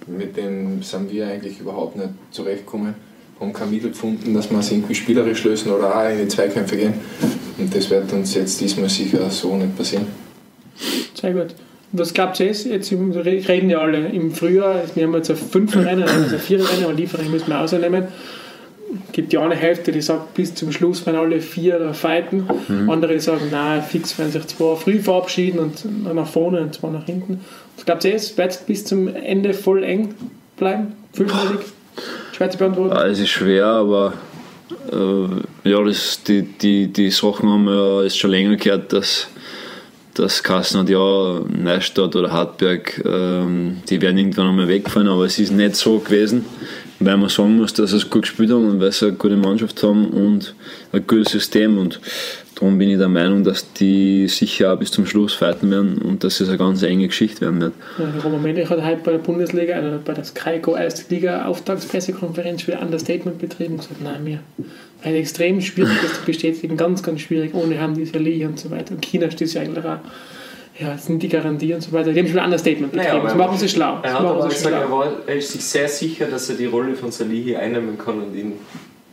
[0.08, 2.96] Mit dem sind wir eigentlich überhaupt nicht zurechtgekommen.
[3.40, 6.76] Haben kein Mittel gefunden, dass wir es irgendwie spielerisch lösen oder auch in die Zweikämpfe
[6.78, 6.94] gehen.
[7.58, 10.08] Und das wird uns jetzt diesmal sicher so nicht passieren.
[11.14, 11.54] Sehr gut.
[11.94, 12.66] Was glaubt ihr jetzt?
[12.66, 16.94] Jetzt reden ja alle im Frühjahr, wir haben jetzt ein Fünferrennen, also ein Viererrennen, aber
[16.94, 18.08] Lieferrennen müssen wir ausnehmen.
[19.12, 22.48] gibt die eine Hälfte, die sagt, bis zum Schluss werden alle vier fighten.
[22.90, 26.90] Andere, die sagen, nein, fix werden sich zwei früh verabschieden und nach vorne und zwei
[26.90, 27.42] nach hinten.
[27.76, 30.16] Was glaubt ihr, es wird bis zum Ende voll eng
[30.58, 30.94] bleiben?
[31.14, 31.68] Fünfmäßig?
[32.36, 32.96] Schwer zu beantworten.
[32.96, 34.14] Ja, es ist schwer, aber
[34.92, 39.28] äh, ja, das, die, die, die Sachen haben wir ja jetzt schon länger gehört, dass,
[40.14, 45.40] dass Kassen hat ja Neustadt oder Hartberg, ähm, die werden irgendwann einmal wegfallen, aber es
[45.40, 46.46] ist nicht so gewesen,
[47.02, 49.36] weil man sagen muss, dass sie es gut gespielt haben und weil sie eine gute
[49.36, 50.56] Mannschaft haben und
[50.92, 52.00] ein gutes System und
[52.56, 56.24] darum bin ich der Meinung, dass die sicher auch bis zum Schluss fighten werden und
[56.24, 57.74] dass es eine ganz enge Geschichte werden wird.
[57.98, 62.64] Ja, Roman Melich hat heute bei der Bundesliga, also bei der Skyco Erste Liga Auftaktspressekonferenz
[62.64, 64.40] für Understatement betrieben und gesagt, nein, mir
[65.04, 68.70] ein extrem schwierig das zu bestätigen, ganz, ganz schwierig, ohne haben diese Liga und so
[68.70, 68.94] weiter.
[68.94, 69.98] Und China steht ja eigentlich auch
[70.80, 72.14] ja, das sind die Garantie und so weiter.
[72.14, 73.14] Die haben schon ein anderes Statement betrieben.
[73.14, 74.00] Naja, das machen sie schlau.
[74.02, 74.82] Er hat machen aber sie gesagt, schlau.
[74.82, 78.20] er, war, er ist sich sehr sicher, dass er die Rolle von Salihi einnehmen kann
[78.22, 78.54] und ihn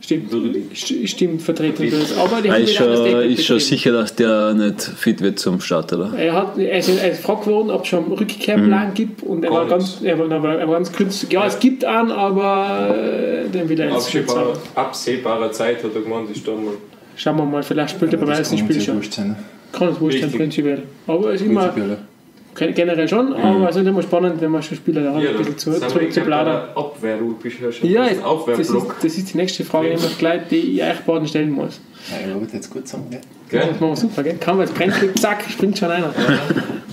[0.01, 0.31] Stimmt,
[0.77, 2.17] stimmt vertreten wird.
[2.17, 5.59] Aber die Er haben ist schon, ist schon sicher, dass der nicht fit wird zum
[5.59, 6.13] Start, oder?
[6.17, 9.43] Er, hat, er, ist, er ist gefragt worden, ob es schon einen Rückkehrplan gibt und
[9.43, 12.11] er war, ganz, er, war, er war er war ganz kurz, ja, es gibt einen,
[12.11, 14.25] aber äh, den will er jetzt nicht
[14.73, 16.75] absehbarer, Zeit hat er gemeint, ist da mal.
[17.17, 19.11] Schauen wir mal, vielleicht spielt er beim das ersten Spiel uns ja schon.
[19.11, 19.35] sein.
[19.71, 20.83] Kann es wurscht sein, prinzipiell.
[21.07, 22.67] Aber es ist immer ja.
[22.71, 25.57] generell schon, aber es ist immer spannend, wenn man schon Spieler da hat, ein bisschen
[25.57, 26.69] zu, sind zu, plaudern.
[26.75, 28.95] Abwehr, du bist ja schon Ja, das ist, Aufwehrblock.
[29.01, 31.79] das ist die nächste Frage, die, ich gleich, die ich euch beiden stellen muss.
[32.09, 33.21] Ja, ich wollte jetzt gut sagen, gell?
[33.51, 33.71] Das Gell?
[33.71, 34.37] machen wir super, gell?
[34.39, 36.13] Kann man jetzt Brennstück, zack, springt schon einer.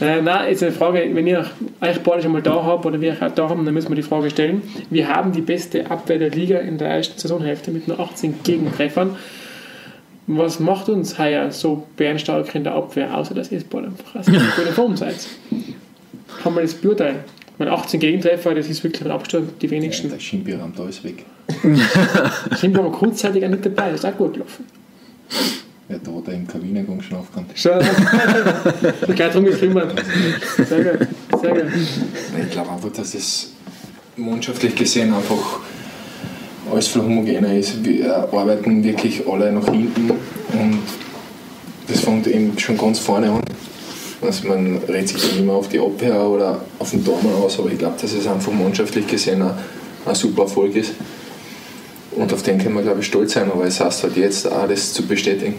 [0.00, 1.46] äh, nein, jetzt eine Frage, wenn ihr
[1.80, 3.96] euch beide schon mal da habt oder wir euch auch da haben, dann müssen wir
[3.96, 4.62] die Frage stellen.
[4.90, 9.16] Wir haben die beste Abwehr der Liga in der ersten Saisonhälfte mit nur 18 Gegentreffern.
[10.28, 14.16] Was macht uns heuer so bärenstark in der Abwehr, außer dass ihr es bald einfach
[14.16, 15.14] aus guten Form seid?
[16.42, 17.18] Kann man das beurteilen?
[17.52, 20.10] Ich meine, 18 Gegentreffer, das ist wirklich ein Abstand, die wenigsten.
[20.10, 21.24] Der Schienbierraum da ist weg.
[21.62, 24.64] Wir mal kurzzeitig auch nicht dabei, das ist auch gut gelaufen.
[25.88, 27.46] Ja, da hat er im Kabinengang schlafen kann.
[27.54, 29.14] Schon.
[29.14, 29.94] Gleich drum gekümmert.
[30.56, 31.08] Sehr gut,
[31.40, 31.72] sehr gut.
[32.42, 33.52] Ich glaube einfach, dass es
[34.16, 35.60] mannschaftlich gesehen einfach
[36.76, 37.82] alles viel homogener ist.
[37.82, 40.82] Wir arbeiten wirklich alle nach hinten und
[41.88, 43.42] das fängt eben schon ganz vorne an.
[44.20, 47.78] Also man redet sich immer auf die Abwehr oder auf den Tormann aus, aber ich
[47.78, 49.52] glaube, dass es einfach mannschaftlich gesehen ein,
[50.04, 50.92] ein super Erfolg ist.
[52.12, 54.68] Und auf den können wir, glaube ich, stolz sein, aber es heißt halt jetzt auch,
[54.68, 55.54] das zu bestätigen.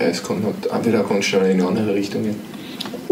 [0.00, 2.55] Es kann halt auch wieder ganz schnell in eine andere Richtung gehen.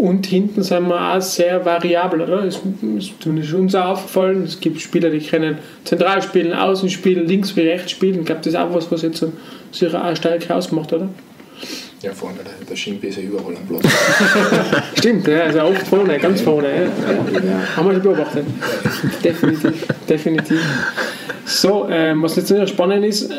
[0.05, 2.43] Und hinten sind wir auch sehr variabel, oder?
[2.43, 2.57] Es
[2.97, 4.43] ist zumindest uns auch aufgefallen.
[4.43, 8.19] Es gibt Spieler, die können zentral spielen, außen spielen, links wie rechts spielen.
[8.19, 9.33] Ich glaube, das ist auch was, was jetzt so
[9.71, 11.09] sicher auch stark ausmacht, oder?
[12.03, 12.37] Ja, vorne,
[12.69, 13.91] der, Schimpi ist ja überall am Platz.
[14.99, 16.67] Stimmt, ja, also oft vorne, ganz vorne.
[16.67, 16.81] Ja.
[16.83, 17.75] Ja.
[17.75, 18.45] Haben wir schon beobachtet.
[19.23, 20.61] definitiv, definitiv.
[21.45, 23.31] So, ähm, was jetzt noch spannend ist,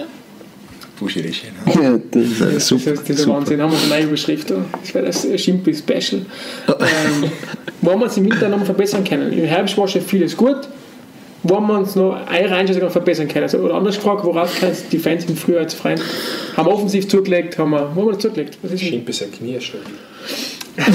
[0.99, 4.51] Buschirisch, Ja, das ist Das ist, das ist der Wahnsinn, haben wir schon eine Überschrift.
[4.51, 4.65] oder?
[4.83, 6.23] Das wäre das Schimpi-Special.
[6.69, 7.31] ähm,
[7.83, 9.33] wo wir uns im Winter noch verbessern können.
[9.33, 10.57] Im Herbst war schon vieles gut.
[11.43, 13.45] Wo wir uns noch eine Einschätzung verbessern können.
[13.45, 16.01] Also, oder anders gefragt, woraus kann die Fans im Frühjahr jetzt freuen?
[16.57, 17.57] Haben wir offensiv zugelegt?
[17.59, 18.59] Haben wir, wo haben wir zugelegt?
[18.63, 18.89] Was ist denn?
[18.89, 19.85] Schimpi sein Knie ist stabil.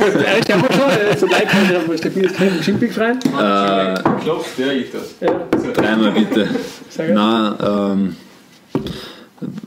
[0.00, 3.18] Ja, ich habe schon, äh, so leicht kann ich aber stabiles Knie im Schimpi freuen.
[3.18, 5.14] Äh, Klopft, ja, ich das.
[5.20, 6.48] Ja, dreimal bitte.
[6.88, 7.14] sehr gut.
[7.16, 8.16] Nein, ähm,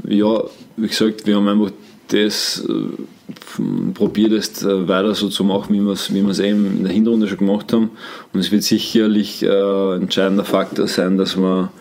[0.07, 0.43] ja,
[0.77, 1.71] wie gesagt, wir haben einfach
[2.09, 5.91] das äh, probiert, das äh, weiter so zu machen, wie wir
[6.31, 7.91] es eben in der Hinrunde schon gemacht haben.
[8.33, 11.71] Und es wird sicherlich äh, entscheidender Faktor sein, dass wir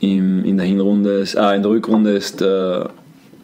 [0.00, 2.84] im, in der Hinrunde, äh, in der Rückrunde ist, äh,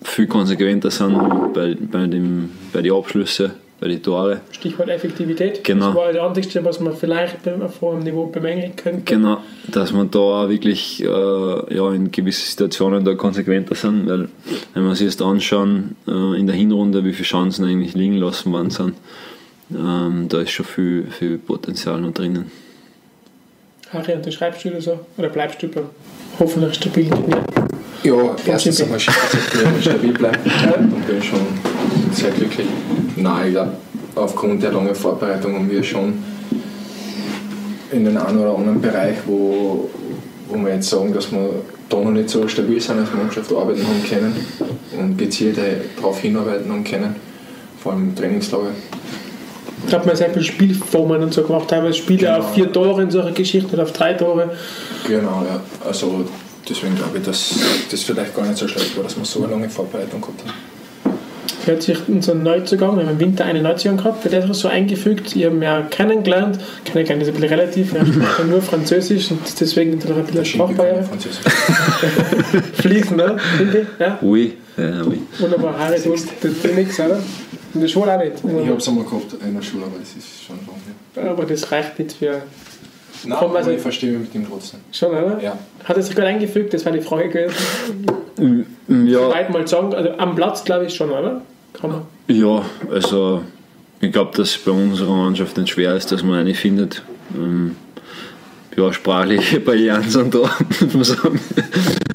[0.02, 1.16] viel konsequenter sind
[1.54, 3.52] bei, bei, dem, bei den Abschlüssen,
[3.82, 4.40] bei den Tore.
[4.52, 5.64] Stichwort Effektivität.
[5.64, 5.88] Genau.
[5.88, 7.38] Das war das Einzige, was man vielleicht
[7.80, 9.02] vor dem Niveau bemängeln könnte.
[9.04, 9.38] Genau,
[9.72, 14.28] dass man da auch wirklich äh, ja, in gewissen Situationen da konsequenter sind, weil
[14.74, 18.52] wenn wir sich jetzt anschauen, äh, in der Hinrunde, wie viele Chancen eigentlich liegen lassen
[18.52, 18.94] worden sind,
[19.74, 22.52] ähm, da ist schon viel, viel Potenzial noch drinnen.
[23.92, 25.00] Harry, unterschreibst du oder so?
[25.16, 25.86] Oder bleibst du beim
[26.38, 27.36] hoffentlich stabilen Knie?
[28.04, 30.38] Ja, erstens einmal stabil bleiben.
[30.70, 31.40] Dann bin schon
[32.12, 32.68] sehr glücklich.
[33.22, 33.72] Nein, ich glaube,
[34.16, 36.14] aufgrund der langen Vorbereitung haben wir schon
[37.92, 39.88] in den einen oder anderen Bereich, wo,
[40.48, 41.50] wo wir jetzt sagen, dass wir
[41.88, 44.34] da noch nicht so stabil sind als Mannschaft, arbeiten haben können
[44.98, 45.58] und gezielt
[45.96, 47.14] darauf hinarbeiten haben können,
[47.82, 48.70] vor allem im Trainingslager.
[49.86, 52.38] Ich habe mir sehr viele Spielformen und so gemacht, teilweise Spiele Genau.
[52.38, 54.50] auf vier Tore in solchen Geschichten oder auf drei Tore.
[55.06, 55.60] Genau, ja.
[55.86, 56.24] Also
[56.68, 57.54] deswegen glaube ich, dass
[57.90, 60.71] das vielleicht gar nicht so schlecht war, dass wir so eine lange Vorbereitung gehabt haben.
[61.66, 65.36] Hat sich unser Neuzugang, wir haben im Winter eine Neuzugang gehabt, wird das so eingefügt,
[65.36, 69.30] ich habe ihn ja kennengelernt, kennengelernt ist ein bisschen relativ, er spricht ja nur Französisch
[69.30, 71.04] und deswegen natürlich ein bisschen Sprachbarriere.
[71.04, 71.44] Französisch.
[72.74, 73.36] Fließen, ne?
[73.58, 74.18] Finde ich, ja.
[74.22, 75.20] Ui, ja, ui.
[75.38, 77.18] Wunderbar, Harry, du, du, du nix, oder?
[77.74, 78.32] In der Schule auch nicht.
[78.36, 81.30] Ich habe es einmal gehabt in der Schule, aber das ist schon lange.
[81.30, 82.42] Aber das reicht nicht für.
[83.24, 84.80] Nein, Komm, aber also- ich verstehe mich mit ihm trotzdem.
[84.90, 85.38] Schon, oder?
[85.40, 85.56] Ja.
[85.84, 86.74] Hat er sich gut eingefügt?
[86.74, 88.66] Das war die Frage gewesen.
[89.06, 91.40] Ja, Weit mal sagen, also am Platz glaube ich schon, oder?
[91.72, 92.02] Kann man.
[92.28, 93.42] ja also
[94.00, 97.02] ich glaube, dass es bei unserer Mannschaft nicht schwer ist, dass man eine findet.
[97.34, 97.76] Ähm,
[98.76, 101.40] ja, sprachliche Barrieren sind da, muss man sagen.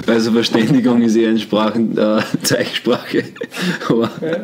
[0.06, 3.24] Also Verständigung ist eher in Sprachen, äh, Zeichensprache.
[3.90, 4.38] Aber Ja.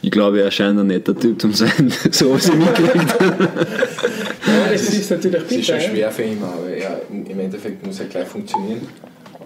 [0.00, 3.48] ich glaube, er scheint ein netter Typ zu sein, so was ich mitgekriegt habe.
[4.46, 5.64] Ja, das ist natürlich Es ist bitter.
[5.64, 5.90] schon ja.
[5.90, 8.80] schwer für ihn, aber er, im Endeffekt muss er gleich funktionieren.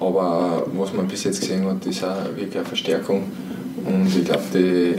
[0.01, 3.25] Aber was man bis jetzt gesehen hat, ist auch wirklich eine Verstärkung.
[3.85, 4.95] Und ich glaube, die,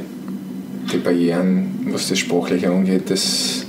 [0.92, 3.66] die Barrieren was das Sprachliche angeht, das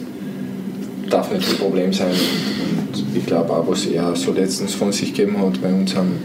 [1.08, 2.10] darf nicht ein Problem sein.
[2.10, 6.18] Und ich glaube auch, was er so letztens von sich gegeben hat bei uns, haben,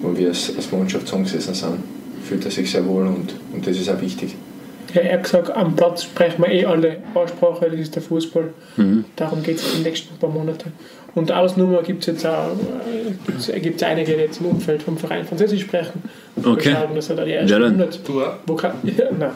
[0.00, 1.78] wo wir als, als Mannschaft zusammengesessen sind,
[2.24, 4.36] fühlt er sich sehr wohl und, und das ist auch wichtig.
[4.94, 8.52] Ja, er hat gesagt, am Platz sprechen wir eh alle Aussprache, das ist der Fußball.
[8.76, 9.06] Mhm.
[9.16, 10.66] Darum geht es die nächsten paar Monate.
[11.14, 12.52] Und Ausnummer gibt es jetzt auch,
[13.52, 16.02] äh, gibt's einige, die jetzt im Umfeld vom Verein Französisch sprechen.
[16.42, 16.70] Okay.
[16.70, 17.80] Wir schauen, dass er da die ersten Wer denn?
[17.80, 18.34] 100 Du auch?
[18.46, 19.30] Wo kann, ja, nein.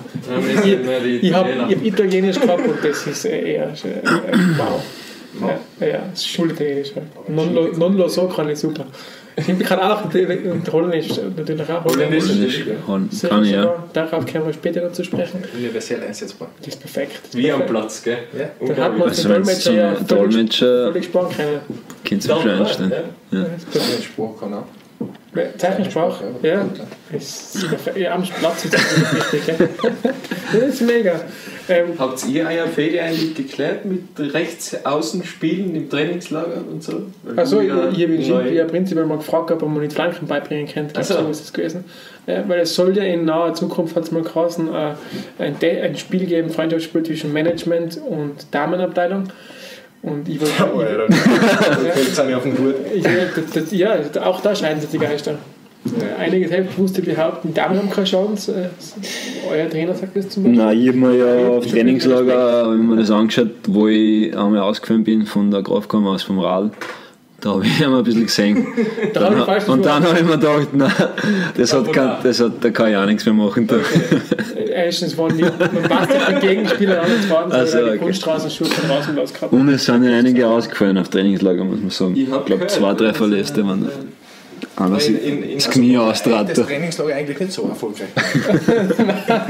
[0.65, 3.73] Ja, die Ich habe hab Italienisch gehabt und das ist äh, eher äh,
[4.57, 4.83] wow.
[5.81, 6.93] Ja, ja, das ist Schulitalienisch.
[7.29, 8.87] Non, lo- non lo so kann ich super.
[9.37, 12.64] Ich kann auch und Holländisch natürlich auch Holländisch Holländisch.
[13.11, 13.85] ist Kann, ich, ja.
[13.92, 15.44] Darauf können wir später noch zu sprechen.
[15.55, 16.49] Universell einsetzbar.
[16.59, 17.20] Das ist perfekt.
[17.27, 17.66] Ist Wie am.
[17.66, 18.18] Platz, gell?
[18.38, 18.66] Ja.
[18.66, 21.61] Dann hat man Also den Dolmetscher zum ja Dolmetscher völlig sparen können.
[22.05, 22.92] Kind sich schon einstellen.
[23.31, 23.38] Ja.
[23.38, 23.46] Ja.
[23.72, 23.99] Das ist.
[23.99, 24.64] Den Spruch kann auch.
[25.59, 26.66] Zeichensprache, ja.
[27.16, 27.66] Ist.
[27.94, 29.46] Ja, am Platz ist das wichtig.
[29.46, 29.68] gell?
[30.53, 31.20] Das ist mega.
[31.68, 37.07] Ähm, Habt ihr euer Fälle eigentlich geklärt mit rechts außen spielen im Trainingslager und so?
[37.25, 39.92] Weil Also, ich, ja ich habe ihn neu- ja prinzipiell mal gefragt, ob man nicht
[39.94, 40.94] Flanken beibringen könnte.
[41.01, 41.18] Ach so.
[41.29, 41.85] Ist es gewesen.
[42.29, 44.94] Ja, weil es soll ja in naher Zukunft, hat es mal geheißen, äh,
[45.42, 49.25] ein, ein Spiel geben, Freundschaftsspiel zwischen Management und Damenabteilung.
[50.07, 50.55] Und ich wollte.
[50.75, 52.57] Oh, ja, dann fällt es auf den
[53.53, 55.37] das, ja, auch da scheiden sich die Geister.
[56.19, 58.53] Einige selbstbewusste behaupten, Damen haben keine Chance.
[58.53, 60.59] Äh, Euer Trainer sagt das zum Beispiel.
[60.59, 65.05] Nein, ich habe mir ja auf Trainingslager ich mir das angeschaut, wo ich einmal ausgefahren
[65.05, 66.71] bin von der Grafkammer aus vom Rad.
[67.40, 68.66] Da habe ich ihn ein bisschen gesehen.
[69.12, 70.92] Da ich falsch und dann habe ich mir gedacht, nein,
[71.57, 73.66] das hat kein, das hat, da kann ich auch nichts mehr machen.
[73.66, 73.77] Da.
[74.68, 77.99] Erstens waren die, man passt den Gegenspieler an, waren sie Also, die okay.
[77.99, 79.53] Kunststraßenschuhe von draußen losgehabt.
[79.53, 82.16] Und es sind ja einige ausgefallen auf Trainingslager, muss man sagen.
[82.16, 84.26] Ich glaube, zwei, drei Verletzte waren äh, da.
[84.79, 86.55] Einer sich in- in- das Knie Das austrat.
[86.55, 88.09] Trainingslager eigentlich nicht so erfolgreich.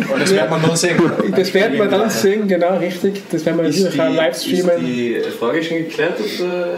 [0.09, 0.97] Aber das wird man noch sehen.
[1.35, 3.23] Das werden wir dann sehen, genau, richtig.
[3.31, 4.85] Das werden wir Ist natürlich auch live ist streamen.
[4.87, 6.69] die Frage schon geklärt, ob der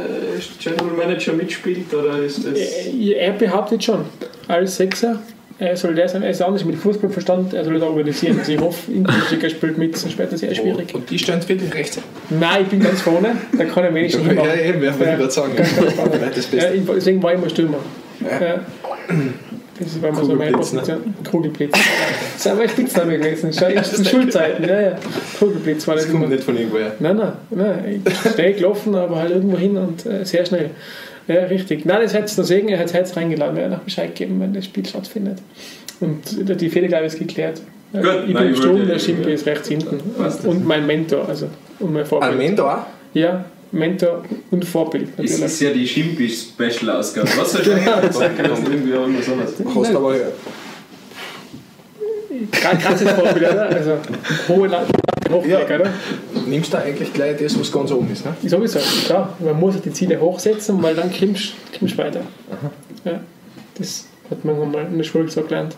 [0.75, 2.59] General Manager mitspielt oder ist das.
[2.59, 4.05] Äh, Er behauptet schon,
[4.47, 5.19] als Sechser,
[5.59, 8.39] er soll der sein, er ist anders mit Fußballverstand, er soll das organisieren.
[8.39, 9.13] Also ich hoffe, Inter
[9.51, 10.95] spielt mit, sonst wird das sehr schwierig.
[10.95, 11.99] Und die stehen wirklich rechts.
[12.31, 14.51] Nein, ich bin ganz vorne, da kann er wenig Ja, hinmachen.
[14.65, 15.55] eben, wer würde gerade sagen.
[15.57, 16.13] Ganz, ganz vorne.
[16.13, 16.75] Vielleicht das Ja, Beste.
[16.77, 17.79] ich, deswegen war ich immer Stürmer.
[18.21, 18.61] Ja.
[19.79, 20.57] Das ist weil man so meine ne?
[20.57, 21.15] Position.
[21.31, 21.73] Kugelblitz.
[21.73, 23.51] Das ist mein Spitzname gewesen.
[23.51, 24.69] Ich zu Schulzeiten.
[24.69, 24.97] Ja, ja.
[25.39, 26.35] Kugelblitz war das Das kommt immer.
[26.35, 26.93] nicht von irgendwoher.
[26.99, 28.03] Nein, nein, nein.
[28.33, 30.71] Stehe gelaufen, aber halt irgendwo hin und äh, sehr schnell.
[31.29, 31.85] Ja, richtig.
[31.85, 34.41] Nein, das hätte es noch sehen, er hat es reingeladen, er hat noch Bescheid gegeben,
[34.41, 35.39] wenn das Spiel stattfindet.
[36.01, 36.23] Und
[36.61, 37.61] die Fehler, glaube ich, ist geklärt.
[37.93, 40.01] Gut, ich nein, bin ich Sturm, der Schimpe ist rechts hinten.
[40.45, 42.33] Und mein Mentor, also und mein Vorbild.
[42.33, 42.87] Ein Mentor?
[43.15, 45.43] Ja, Mentor und Vorbild Es natürlich.
[45.43, 47.29] ist ja die Schimpisch-Special-Ausgabe.
[47.37, 47.67] Was soll ich
[48.15, 48.37] sagen?
[48.43, 49.53] Das ist irgendwie auch immer sowas.
[49.75, 50.15] Hast aber
[52.53, 53.69] Gerade krasses Vorbild, oder?
[53.69, 53.93] Also
[54.49, 54.71] hohe
[55.31, 55.77] Hochweg, Ja.
[55.77, 55.91] oder?
[56.47, 58.25] nimmst du eigentlich gleich das, was ganz oben ist.
[58.25, 58.35] Ne?
[58.45, 59.37] Sowieso, klar.
[59.41, 62.21] Man muss die Ziele hochsetzen, weil dann kommst du weiter.
[63.05, 63.21] Ja,
[63.77, 65.75] das hat man mal in der Schule so gelernt.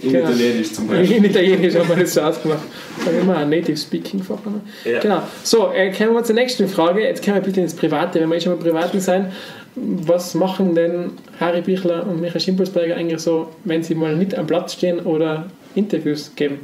[0.00, 0.28] In Genau.
[0.30, 1.16] Italienisch zum Beispiel.
[1.18, 2.60] In Italienisch haben wir das so ausgemacht.
[3.04, 4.38] Da haben wir ein Native Speaking Fach.
[4.46, 4.90] ne?
[4.90, 5.00] Ja.
[5.00, 5.22] Genau.
[5.42, 7.02] So, äh, kommen wir zur nächsten Frage.
[7.02, 9.32] Jetzt können wir bitte ins Private, wenn wir eh schon mal Privaten sein.
[9.76, 14.46] Was machen denn Harry Bichler und Michael Schimpelsberger eigentlich so, wenn sie mal nicht am
[14.46, 16.58] Platz stehen oder Interviews geben?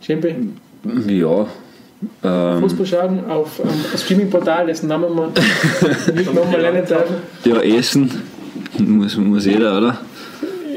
[0.00, 0.34] Schimpi,
[1.06, 1.46] Ja.
[2.24, 5.28] Ähm, Fußball schauen auf ähm, einem Streaming-Portal, dessen Namen wir
[6.14, 7.14] nicht nochmal nennen dürfen.
[7.44, 8.10] ja, Essen
[8.78, 9.98] muss, muss jeder, oder?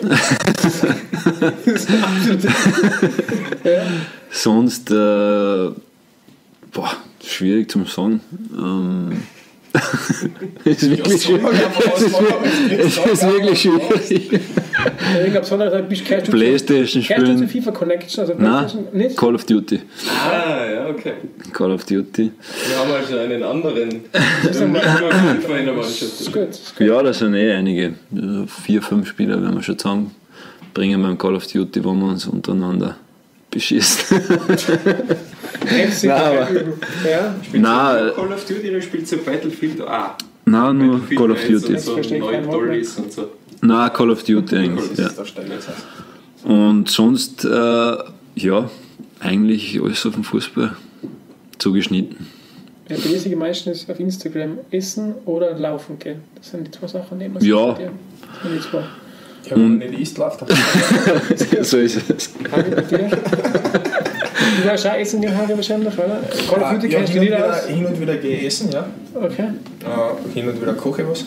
[4.29, 5.71] Sonst, äh,
[6.71, 6.91] boah,
[7.23, 8.21] schwierig zum Sagen.
[8.55, 9.23] Ähm,
[10.65, 11.43] ist wirklich schwierig.
[11.95, 14.41] Es ist, wirklich- es ist wirklich schwierig.
[15.25, 17.47] Ich glaube, sondern bist du Playstation spielen.
[17.47, 18.21] FIFA Connection?
[18.21, 19.17] Also Nein, Playstation nicht?
[19.17, 19.79] Call of Duty.
[20.07, 21.13] Ah, ja, okay.
[21.53, 22.31] Call of Duty.
[22.67, 23.89] Wir haben also einen anderen.
[24.11, 26.01] Wir haben nicht nur FIFA in der Mannschaft.
[26.21, 26.49] Ist gut.
[26.49, 26.87] Ist gut.
[26.87, 27.93] Ja, da sind eh einige.
[28.15, 32.25] Also vier, fünf Spieler werden wir schon zusammenbringen beim Call of Duty, wo wir uns
[32.27, 32.97] untereinander
[33.55, 34.21] beschießen.
[35.65, 36.47] FC Nein, aber-
[37.09, 38.05] Ja, Spielst Nein.
[38.07, 39.81] du Call of Duty oder spielst du Battlefield?
[39.81, 40.15] Ah,
[40.45, 41.73] Nein, nur Battlefield Call of 1 Duty.
[41.73, 43.31] Und so ist und so.
[43.61, 44.97] Nein, Call of Duty eigentlich.
[44.97, 45.09] Ja.
[46.43, 47.97] Und sonst, äh,
[48.35, 48.69] ja,
[49.19, 50.75] eigentlich alles auf dem Fußball
[51.57, 52.27] zugeschnitten.
[52.89, 56.21] ja, bei lese ich meistens auf Instagram essen oder laufen gehen.
[56.35, 57.73] Das sind die zwei Sachen, die man Ja.
[57.75, 58.83] Die zwei.
[59.45, 61.63] Ja, wenn man nicht isst, läuft er.
[61.63, 62.31] so ist es.
[62.51, 63.09] Harry, bei dir?
[64.61, 66.21] Du warst auch essen gehen, Harry, wahrscheinlich, oder?
[66.49, 67.65] Call of Duty ja, kennst du hin, und nicht wieder, aus?
[67.67, 68.87] hin und wieder gehe ich essen, ja.
[69.13, 69.43] Okay.
[69.43, 71.25] Äh, hin und wieder koche ich was.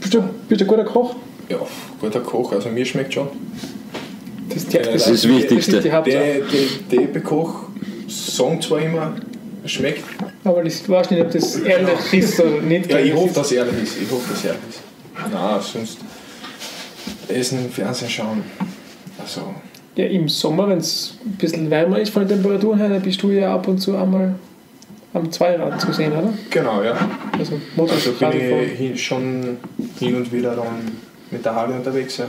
[0.00, 1.14] Bist du, bist du ein guter Koch?
[1.48, 1.58] Ja,
[2.00, 3.28] guter Koch, also mir schmeckt schon.
[4.48, 5.80] Das ist, die, das Das ist das Wichtigste.
[5.80, 6.10] Das ist die.
[6.10, 7.64] Die, die, die Bekoch
[8.08, 9.14] sagen zwar immer,
[9.64, 10.04] schmeckt.
[10.44, 12.90] Aber das weiß nicht, ob das ehrlich ist oder nicht.
[12.90, 14.02] Ja, ich Das hoffe, dass es ehrlich ist.
[14.02, 14.80] Ich hoffe, dass es ehrlich ist.
[15.32, 15.98] Nein, sonst
[17.28, 18.42] essen, Fernsehen schauen.
[19.18, 19.54] Also,
[19.96, 23.22] Ja, im Sommer, wenn es ein bisschen wärmer ist von den Temperaturen her, dann bist
[23.22, 24.34] du ja ab und zu einmal
[25.14, 26.32] am Zweirad zu sehen, oder?
[26.50, 26.94] genau, ja.
[27.38, 29.56] Also Also bin ich hin, schon
[29.98, 30.98] hin und wieder dann
[31.30, 32.18] mit der Harley unterwegs.
[32.18, 32.26] Ja.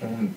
[0.00, 0.34] Und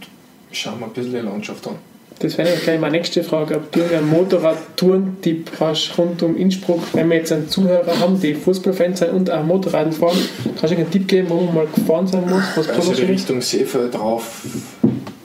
[0.52, 1.76] schauen wir ein bisschen die Landschaft an.
[2.20, 6.82] Das wäre ja gleich meine nächste Frage, ob du einen Motorrad-Touren-Tipp hast rund um Innsbruck,
[6.92, 10.18] wenn wir jetzt einen Zuhörer haben, die Fußballfans sind und auch Motorrad fahren,
[10.60, 13.04] kannst du einen Tipp geben, wo man mal gefahren sein muss, was Also die?
[13.04, 14.42] Richtung Seefeld drauf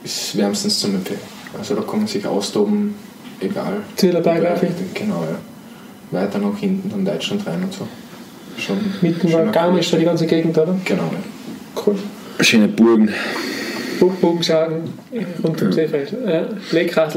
[0.05, 1.19] ist wärmstens zum Empfehlen.
[1.57, 2.95] Also da kann man sich austoben,
[3.41, 3.81] egal.
[3.97, 4.61] Zillerberg auf.
[4.93, 5.37] Genau, ja.
[6.11, 7.85] Weiter nach hinten, dann Deutschland rein und so.
[8.57, 10.77] Schon Mitten war Garmisch, da die ganze Gegend, oder?
[10.85, 11.83] Genau, ja.
[11.85, 11.95] Cool.
[12.39, 13.09] Schöne Burgen.
[13.99, 14.93] Bogenschlagen
[15.43, 16.13] rund um Seefeld.
[16.13, 16.45] Äh,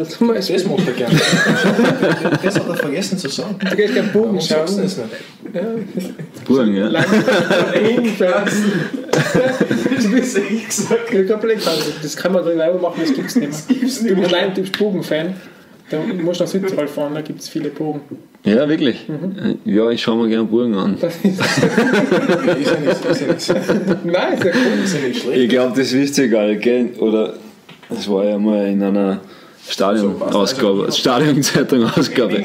[0.08, 0.56] zum Beispiel.
[0.56, 1.14] Das macht er gerne.
[2.42, 3.56] das hat er vergessen zu sagen.
[3.58, 5.08] Du gehst gerne Warum sagst du das nicht?
[6.44, 6.88] Burgen, ja.
[10.00, 11.12] Du bist echt gesagt.
[11.12, 11.92] Ich hab Lehrkassel.
[12.02, 13.58] Das kann man drüber machen, das gibt's nicht mehr.
[13.58, 14.14] Das gibt's nicht mehr.
[14.14, 15.34] Du bist allein, du bist Bogenfan.
[15.90, 18.00] Dann musst du nach Südtirol fahren, da gibt es viele Bogen.
[18.44, 19.06] Ja, wirklich.
[19.64, 20.96] Ja, ich schaue mir gerne Burgen an.
[21.00, 24.84] Das ist, Ist ja nicht, ist ja nicht, nein, ist ja cool.
[24.84, 25.38] ist ja nicht schlecht.
[25.38, 26.90] Ich glaube, das wisst ihr gar nicht, gell?
[26.98, 27.34] Oder
[27.88, 29.20] das war ja mal in einer
[29.68, 32.44] Stadion-Ausgabe, Stadion-Zeitung-Ausgabe.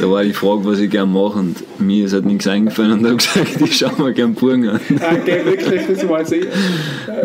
[0.00, 3.04] Da war die Frage, was ich gerne mache und mir ist halt nichts eingefallen und
[3.04, 4.80] habe gesagt, ich schaue mir gerne Burgen an.
[5.00, 6.46] Ah, Okay, wirklich, das weiß ich.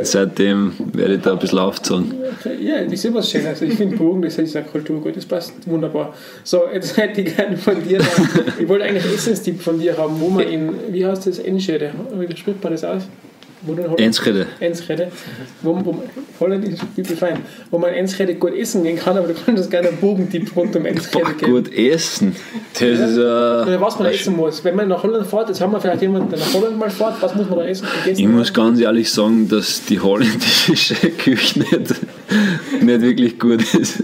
[0.04, 2.14] Seitdem werde ich da ein bisschen aufgezogen.
[2.62, 3.62] Ja, das ist was Schönes.
[3.62, 6.14] Ich finde Bogen, das ist eine Kulturgut, das passt wunderbar.
[6.44, 8.00] So, jetzt hätte ich gerne von dir
[8.60, 11.92] ich wollte eigentlich einen Essenstipp von dir haben, wo man in, wie heißt das, Enschede,
[12.18, 13.04] wie spricht man das aus?
[13.62, 14.48] Wo du in Holland- Enschede.
[14.60, 15.12] Enschede,
[15.62, 16.04] wo, wo man,
[16.40, 19.90] Holland ist fein, wo man in Enschede gut essen gehen kann, aber du kannst gerne
[19.90, 22.36] einen Bogentipp rund um Enschede Boah, gut essen.
[22.74, 24.64] Das ist äh, was man essen muss.
[24.64, 27.22] Wenn man nach Holland fährt, jetzt haben wir vielleicht jemanden, der nach Holland mal fährt,
[27.22, 27.86] was muss man da essen?
[28.16, 31.96] Ich muss ganz ehrlich sagen, dass die holländische Küche nicht,
[32.82, 34.04] nicht wirklich gut ist.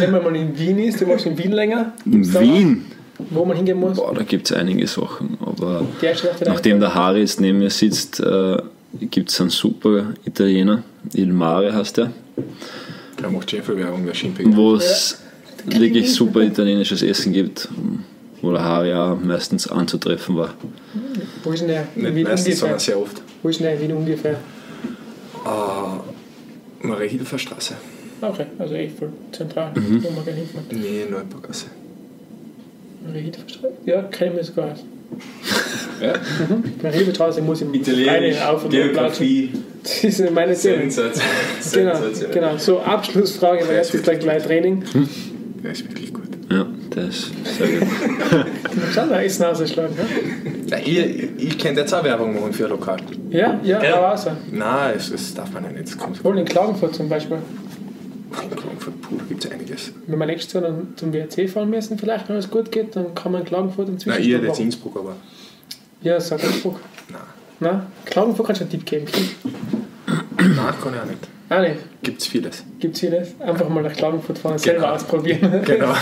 [0.00, 2.84] Wenn man mal in Wien ist, du warst in Wien länger, In Wien,
[3.18, 3.96] wo man hingehen muss.
[3.96, 5.38] boah, da gibt es einige Sachen.
[5.44, 8.56] Aber Nacht nachdem der jetzt neben mir sitzt, äh,
[9.00, 10.82] gibt es einen super Italiener,
[11.14, 12.10] Il Mare heißt der,
[13.20, 14.44] Der macht schon viel Werbung, der Schimpel.
[14.56, 15.18] wo es
[15.66, 17.68] wirklich super italienisches Essen gibt,
[18.40, 20.54] wo der Harry auch meistens anzutreffen war.
[21.44, 21.86] Wo ist denn der?
[21.94, 22.56] In Nicht Wien meistens, ungefähr?
[22.56, 23.22] sondern sehr oft.
[23.42, 24.32] Wo ist denn der in Wien ungefähr?
[25.44, 27.74] Äh, Marie-Hilfer Straße.
[28.20, 30.02] Okay, also echt voll zentral, Mhm.
[30.04, 30.66] wo man gerne hinfahren.
[30.70, 31.06] Nee,
[33.02, 33.08] Neubaugasse.
[33.08, 33.72] Mariehilferstraße?
[33.86, 34.84] Ja, kenne ich mir sogar aus.
[36.00, 36.12] Ja.
[36.82, 38.70] Mariehilferstraße muss im Italienisch, auf und.
[38.70, 39.50] Geografie,
[39.82, 40.90] Das ist meine Theorie.
[40.90, 41.24] Sensation.
[41.72, 41.98] Genau,
[42.32, 42.56] genau.
[42.58, 44.82] So, Abschlussfrage, weil jetzt ist gleich gleich Training.
[45.62, 46.22] Der ist wirklich gut.
[46.50, 47.88] Ja, der ist sehr gut.
[48.94, 49.94] Schau mal, ausschlagen.
[49.96, 50.06] Ne?
[50.70, 50.98] Ja, ich
[51.38, 52.98] ich könnte jetzt auch Werbung machen für Lokal.
[53.30, 53.96] Ja, ja, Ja.
[53.98, 54.30] aber auch so.
[54.50, 55.86] Nein, das, das darf man ja nicht.
[55.86, 57.38] Das kommt Wohl in Klagenfurt zum Beispiel.
[57.38, 59.92] in Klagenfurt, puh, da gibt es einiges.
[60.06, 63.14] Wenn wir nächstes Jahr dann zum WRC fahren müssen, vielleicht, wenn es gut geht, dann
[63.14, 64.62] kann man Klagenfurt einen Nein, ihr jetzt machen.
[64.62, 65.16] Innsbruck, aber
[66.02, 66.80] Ja, sag Innsbruck.
[67.08, 67.20] nein.
[67.60, 69.06] Nein, Klagenfurt kannst du einen Tipp geben.
[70.36, 71.28] Nein, kann ich auch nicht.
[71.52, 71.76] Ah, nicht.
[72.02, 72.64] Gibt es vieles.
[72.80, 73.34] Gibt es vieles?
[73.40, 74.94] Einfach mal nach Klagenfurt fahren, selber Genau.
[74.94, 75.62] ausprobieren.
[75.64, 75.94] Genau.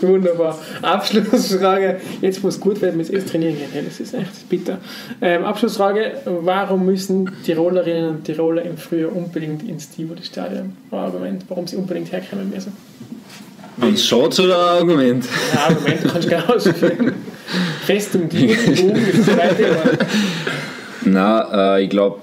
[0.00, 0.58] Wunderbar.
[0.80, 2.00] Abschlussfrage.
[2.22, 3.68] Jetzt muss gut werden, mit erst trainieren gehen.
[3.74, 4.78] Ja, das ist echt bitter.
[5.20, 6.12] Ähm, Abschlussfrage.
[6.24, 10.72] Warum müssen Tirolerinnen und Tiroler im Frühjahr unbedingt ins Tivoli-Stadion?
[10.90, 12.72] Argument, warum sie unbedingt herkommen müssen.
[13.80, 15.26] Ein Schatz oder ein Argument?
[15.52, 17.12] Ein Argument, du kannst gerne ausführen.
[17.84, 18.94] Festung Tivoli, Bogen,
[19.26, 19.76] das das Thema.
[21.04, 22.20] Nein, äh, ich glaube,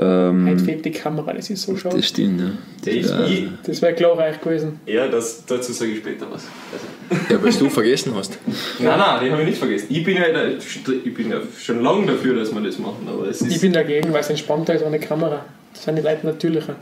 [0.00, 1.96] Heute ähm, fehlt die Kamera, das ist so schade.
[1.96, 2.40] das stimmt.
[2.40, 2.92] Ja.
[2.92, 4.78] Ich, ich, Das wäre glorreich gewesen.
[4.86, 6.44] ja, das, dazu sage ich später was.
[6.72, 8.38] Also, Ja, weil du vergessen hast.
[8.78, 9.86] nein, nein, den habe ich nicht vergessen.
[9.90, 13.26] Ich bin, ja, da- ich bin ja schon lange dafür, dass wir das machen, aber
[13.28, 13.60] es Ich ist.
[13.60, 15.44] bin dagegen, weil es entspannter ist ohne Kamera.
[15.74, 16.76] Das sind die Leute natürlicher.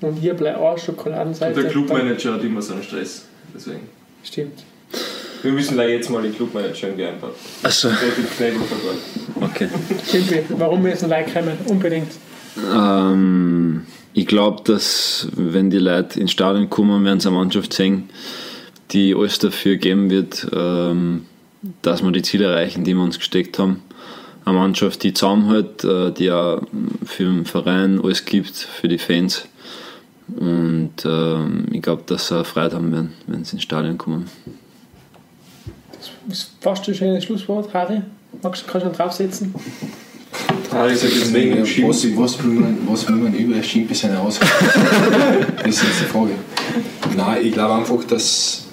[0.00, 1.60] Und hier bleibt auch Schokoladenseite.
[1.62, 3.26] der Clubmanager hat immer so einen Stress.
[3.54, 3.80] Deswegen.
[4.22, 4.64] Stimmt.
[5.44, 7.34] Wir müssen da jetzt mal den Clubmanager geeinbaut.
[7.62, 7.88] Achso,
[9.42, 9.68] okay.
[10.06, 10.44] Simpel.
[10.48, 11.58] Warum müssen Leute kommen?
[11.68, 12.08] Unbedingt.
[12.74, 13.82] Ähm,
[14.14, 18.08] ich glaube, dass wenn die Leute ins Stadion kommen, werden sie eine Mannschaft sehen,
[18.92, 21.26] die alles dafür geben wird, ähm,
[21.82, 23.82] dass wir die Ziele erreichen, die wir uns gesteckt haben.
[24.46, 26.62] Eine Mannschaft, die zusammenhält, äh, die auch
[27.04, 29.46] für den Verein alles gibt, für die Fans.
[30.26, 34.30] Und ähm, ich glaube, dass sie auch Freude haben werden, wenn sie ins Stadion kommen.
[36.26, 38.00] Das ist fast ein schönes Schlusswort, Harry.
[38.42, 39.54] Magst, kannst du noch draufsetzen?
[40.70, 42.18] Ah, ich sag jetzt wegen dem was, Schimpi.
[42.18, 44.40] was, will man, was will man über Schimpi sein aus?
[44.40, 46.32] das ist jetzt die Frage.
[47.16, 48.64] Nein, ich glaube einfach, dass,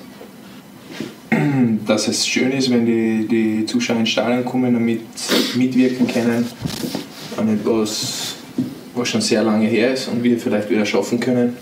[1.86, 5.02] dass es schön ist, wenn die, die Zuschauer ins Stadion kommen und mit,
[5.56, 6.48] mitwirken können
[7.38, 8.36] an etwas,
[8.96, 11.56] was schon sehr lange her ist und wir vielleicht wieder schaffen können.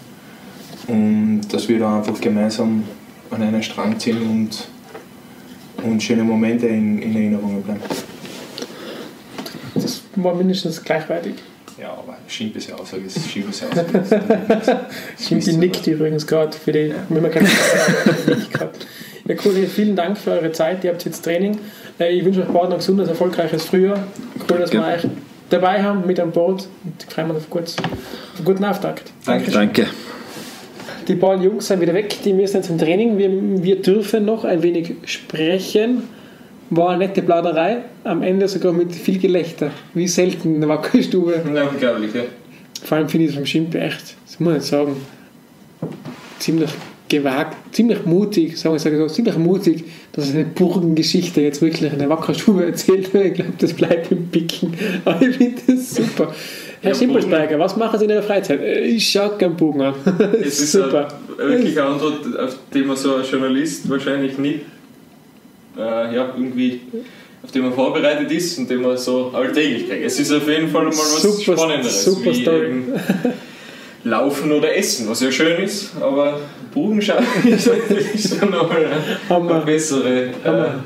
[0.88, 2.84] Und dass wir da einfach gemeinsam
[3.30, 4.70] an einen Strang ziehen und,
[5.84, 7.80] und schöne Momente in, in Erinnerung bleiben.
[9.76, 11.36] Das war mindestens gleichwertig.
[11.80, 14.86] Ja, aber Schimpes Aussage ist Schimpes Aussage.
[15.20, 17.48] Schimpi nickt übrigens gerade für die, wenn man keine
[18.52, 18.72] gerade.
[19.26, 20.84] Ja, cool, vielen Dank für eure Zeit.
[20.84, 21.58] Ihr habt jetzt Training.
[22.00, 24.00] Äh, Ich wünsche euch bald noch ein gesundes, erfolgreiches Frühjahr.
[24.50, 24.96] Cool, dass wir Ja.
[24.96, 25.08] euch
[25.50, 26.68] dabei haben, mit an Bord.
[26.84, 27.86] Und ich freue mich auf, kurz, auf
[28.38, 29.12] einen guten Auftakt.
[29.26, 29.52] Danke.
[29.52, 29.88] Danke.
[31.10, 33.18] Die beiden Jungs sind wieder weg, die müssen jetzt im Training.
[33.18, 33.32] Wir,
[33.64, 36.04] wir dürfen noch ein wenig sprechen.
[36.70, 39.72] War eine nette Plauderei, am Ende sogar mit viel Gelächter.
[39.96, 41.42] Wie selten in der Wackelstube.
[41.52, 42.22] Ja, unglaublich, ja.
[42.84, 44.96] Vor allem finde ich es vom Schimpe echt, das muss ich sagen,
[46.38, 46.70] ziemlich
[47.10, 52.10] gewagt, ziemlich mutig, sagen wir so, ziemlich mutig, dass eine Burgengeschichte jetzt wirklich in der
[52.10, 53.14] Wackerstube erzählt.
[53.14, 54.76] Ich glaube, das bleibt im Picken.
[55.06, 56.34] Aber ich finde das super.
[56.82, 58.62] Herr Schimpelsberger, was machen Sie in Ihrer Freizeit?
[58.62, 59.94] Äh, Ich schaue gerne Bogen an.
[60.42, 61.08] Es ist super.
[61.38, 64.62] eine, wirklich eine Antwort, auf die man so als Journalist wahrscheinlich nicht
[65.78, 65.82] äh,
[66.16, 66.82] ja, irgendwie
[67.44, 70.06] auf die man vorbereitet ist und den man so alltäglich kriegt.
[70.06, 72.84] Es ist auf jeden Fall mal was Super- Spannenderes, super wie Story.
[74.06, 76.40] Laufen oder Essen, was ja schön ist, aber
[76.74, 78.88] Bogenschauen ist natürlich schon noch eine,
[79.30, 79.60] Hammer.
[79.62, 80.84] bessere, äh, Hammer.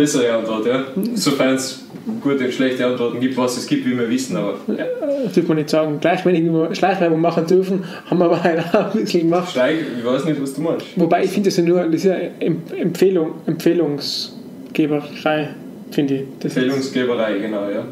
[0.00, 0.66] Bessere Antwort.
[0.66, 0.84] Ja.
[1.14, 1.80] Sofern es
[2.22, 5.54] gute und schlechte Antworten gibt, was es gibt, wie wir wissen, aber Das dürfen wir
[5.56, 5.98] nicht sagen.
[6.00, 9.50] Gleich, wenn wir Schleichwerbung machen dürfen, haben wir aber halt auch ein bisschen gemacht.
[9.50, 10.86] Steig, ich weiß nicht, was du meinst.
[10.96, 15.48] Wobei ich finde, das ist ja nur das ist ja Em- Empfehlung, Empfehlungsgeberei,
[15.90, 16.22] finde ich.
[16.40, 17.84] Das Empfehlungsgeberei, genau, ja.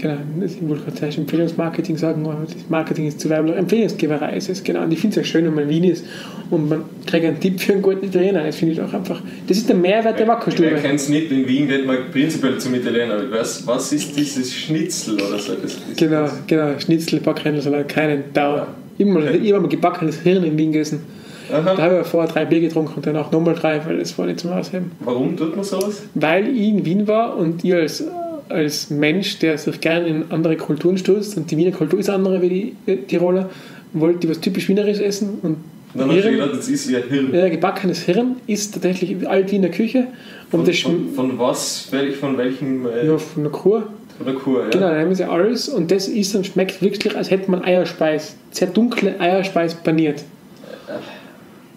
[0.00, 3.56] Genau, das, ich wollte gerade zuerst Empfehlungsmarketing sagen, aber das Marketing ist zu weiblich.
[3.56, 4.82] Empfehlungsgeberei ist es, genau.
[4.82, 6.04] Und ich finde es ja schön, wenn man in Wien ist
[6.50, 8.44] und man kriegt einen Tipp für einen guten Trainer.
[8.44, 10.70] Das finde ich auch einfach, das ist der Mehrwert der Wackerstube.
[10.76, 13.18] kennt es nicht, in Wien geht man prinzipiell zum Italiener.
[13.30, 15.54] Was, was ist dieses Schnitzel oder so?
[15.54, 18.68] Das, das, Genau, genau, Schnitzel, Backhändler, keinen Dauer.
[18.98, 21.00] Immer, ich habe mal gebackenes Hirn in Wien gegessen.
[21.50, 21.78] Da Aha.
[21.78, 24.52] habe ich vorher drei Bier getrunken und danach nochmal drei, weil das war nicht zum
[24.52, 24.92] Ausheben.
[25.00, 26.02] Warum tut man sowas?
[26.14, 28.04] weil ich in Wien war und ich als,
[28.50, 32.42] als Mensch, der sich gerne in andere Kulturen stößt, und die Wiener Kultur ist andere
[32.42, 33.50] wie die äh, Tiroler,
[33.92, 35.56] wollte ich was typisch Wienerisches essen und
[35.94, 37.34] du Hirn, gedacht, das ist ja Hirn.
[37.34, 40.06] ja, gebackenes Hirn ist tatsächlich Alt-Wiener Küche
[40.52, 41.88] und Von, das von, von was?
[42.20, 42.86] Von welchem?
[42.86, 43.88] Äh, ja, von der Kur.
[44.16, 44.70] Von der Kur, ja?
[44.70, 48.36] Genau, dann haben sie alles und das ist und schmeckt wirklich, als hätte man Eierspeis,
[48.50, 50.22] sehr dunkle Eierspeis paniert.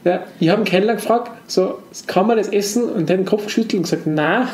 [0.05, 2.83] Ja, ich habe einen Kellner gefragt, so, kann man das essen?
[2.83, 4.47] Und der hat den Kopf geschüttelt und gesagt, nein.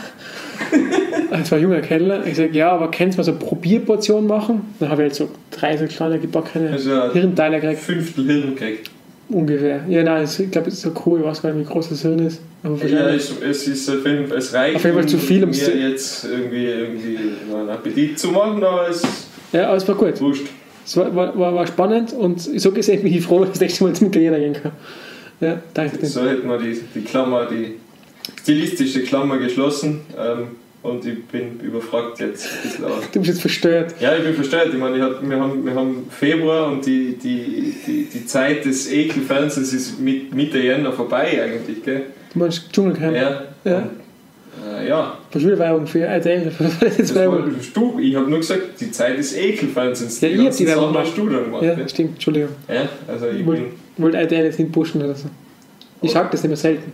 [1.32, 2.26] Das war ein junger Kellner.
[2.28, 4.62] Ich sage, ja, aber kannst du mal so eine Probierportion machen?
[4.80, 8.92] Dann habe ich halt so drei so kleine gebackene Also Hirnteile gekriegt, Fünftel Hirn kriegt.
[9.30, 9.82] ungefähr.
[9.90, 12.02] Ja, nein, ich glaube, es ist so cool, ich weiß gar nicht, wie groß das
[12.04, 12.42] Hirn ist.
[12.64, 13.32] Ja, wahrscheinlich.
[13.50, 15.66] es, ist auf jeden Fall, es reicht, Auf jeden Fall zu viel, um mir es
[15.66, 17.18] zu- jetzt irgendwie, irgendwie
[17.56, 19.02] einen Appetit zu machen, aber es
[19.54, 20.20] Ja, aber es war gut.
[20.22, 20.46] wurscht.
[20.86, 23.62] Es war, war, war, war spannend und so gesehen bin ich froh, dass ich das
[23.62, 24.72] nächste Mal zum Italiener gehen kann.
[25.42, 26.06] Ja, danke.
[26.06, 27.76] So hätten wir die, die Klammer, die
[28.42, 30.48] stilistische Klammer geschlossen ähm,
[30.82, 33.04] und ich bin überfragt jetzt ein bisschen aus.
[33.12, 33.96] Du bist jetzt verstört.
[34.00, 34.70] Ja, ich bin verstört.
[34.72, 38.66] Ich meine, ich hab, wir, haben, wir haben Februar und die, die, die, die Zeit
[38.66, 42.04] des Ekelfernsehens ist mit Mitte Jänner vorbei eigentlich, gell?
[42.34, 43.16] Du meinst Dschungelcamp?
[43.16, 43.42] Ja.
[43.64, 43.90] Ja.
[44.78, 45.18] Äh, ja.
[45.32, 46.52] Verschwörwerbung für RTL.
[46.98, 50.22] Das war, du, ich habe nur gesagt, die Zeit des Ekelfernsehens.
[50.22, 51.12] Ja, die habt ganzen die Werbung gemacht.
[51.16, 51.64] du dann gemacht.
[51.64, 52.50] ja, Ja, stimmt, Entschuldigung.
[52.68, 53.66] ja also ich Ich bin.
[54.02, 55.28] Wollte RTL jetzt nicht pushen oder so.
[56.02, 56.92] Ich sag das mehr selten.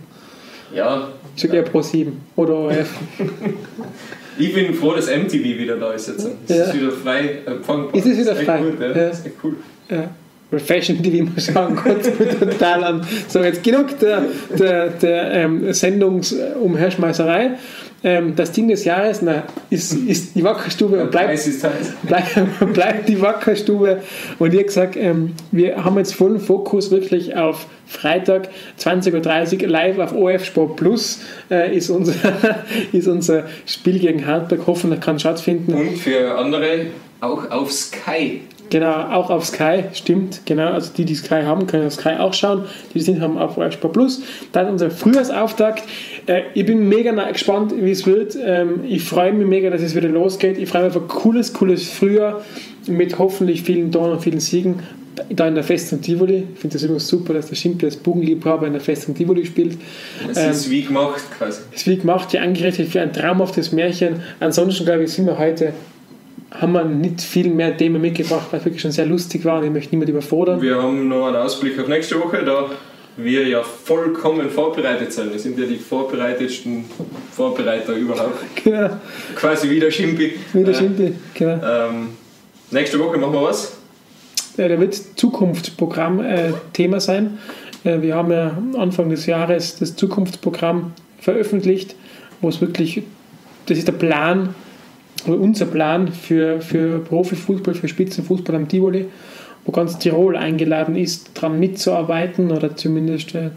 [0.73, 2.89] Ja, Ich sag eher Pro 7 oder ORF.
[4.39, 6.27] ich bin froh, dass MTV wieder da ist jetzt.
[6.47, 6.63] Es Ja.
[6.65, 7.95] ist wieder frei empfangbar.
[7.95, 8.57] Ist es wieder frei?
[8.59, 8.87] Gut, ja.
[8.87, 8.93] Ja.
[8.93, 9.55] Das ist echt cool.
[9.89, 10.09] Ja.
[10.51, 13.07] Weil Fashion TV mal schauen, kurz mit total an.
[13.27, 14.23] So, jetzt genug der,
[14.57, 17.51] der, der ähm, Sendungsumherschmeißerei.
[18.05, 21.65] Ähm, das Ding des Jahres na, ist, ist die Wackerstube und bleibt heiß.
[22.03, 24.03] bleibt bleib die Wackerstube.
[24.37, 28.49] Und ihr gesagt, ähm, wir haben jetzt vollen Fokus wirklich auf Freitag
[28.79, 32.13] 20.30 Uhr live auf OF Sport Plus äh, ist, unser,
[32.91, 34.67] ist unser Spiel gegen Hartberg.
[34.67, 35.73] Hoffentlich kann stattfinden.
[35.73, 36.85] Und für andere
[37.21, 38.41] auch auf Sky.
[38.69, 40.71] Genau, auch auf Sky, stimmt, genau.
[40.71, 42.63] Also die, die Sky haben, können auf Sky auch schauen.
[42.89, 44.21] Die, die sind, haben auf Sport Plus.
[44.51, 45.83] Dann unser Frühjahrsauftakt.
[46.25, 48.35] Äh, ich bin mega gespannt, wie es wird.
[48.43, 50.57] Ähm, ich freue mich mega, dass es wieder losgeht.
[50.57, 52.41] Ich freue mich auf ein cooles, cooles Frühjahr
[52.87, 54.79] mit hoffentlich vielen Toren und vielen Siegen.
[55.29, 56.43] Da in der Festung Tivoli.
[56.53, 59.77] Ich finde das übrigens super, dass der Schimpel als Bogenliebhaber in der Festung Tivoli spielt.
[60.29, 61.61] Es Ähm, ist wie gemacht quasi.
[61.73, 64.21] Es wird gemacht, ja angerichtet für ein traumhaftes Märchen.
[64.41, 65.71] Ansonsten, glaube ich, sind wir heute
[66.51, 69.65] haben wir nicht viel mehr Themen mitgebracht, weil es wirklich schon sehr lustig war und
[69.65, 70.61] ich möchte niemand überfordern.
[70.61, 72.69] Wir haben noch einen Ausblick auf nächste Woche, da
[73.17, 75.31] wir ja vollkommen vorbereitet sind.
[75.31, 76.85] Wir sind ja die vorbereitetsten
[77.31, 78.39] Vorbereiter überhaupt.
[78.63, 78.89] Genau,
[79.35, 80.33] Quasi wie der Schimpi.
[80.53, 81.13] wie der Äh, Schimpi.
[81.33, 81.53] Genau.
[81.63, 82.07] Ähm,
[82.71, 83.77] nächste Woche machen wir was?
[84.57, 87.37] Ja, da wird Zukunftsprogramm äh, Thema sein.
[87.83, 91.95] Äh, wir haben ja Anfang des Jahres das Zukunftsprogramm veröffentlicht,
[92.41, 93.03] wo es wirklich,
[93.65, 94.55] das ist der Plan,
[95.25, 99.05] oder unser Plan für, für Profifußball, für Spitzenfußball am Tivoli,
[99.65, 103.49] wo ganz Tirol eingeladen ist, daran mitzuarbeiten oder zumindest äh,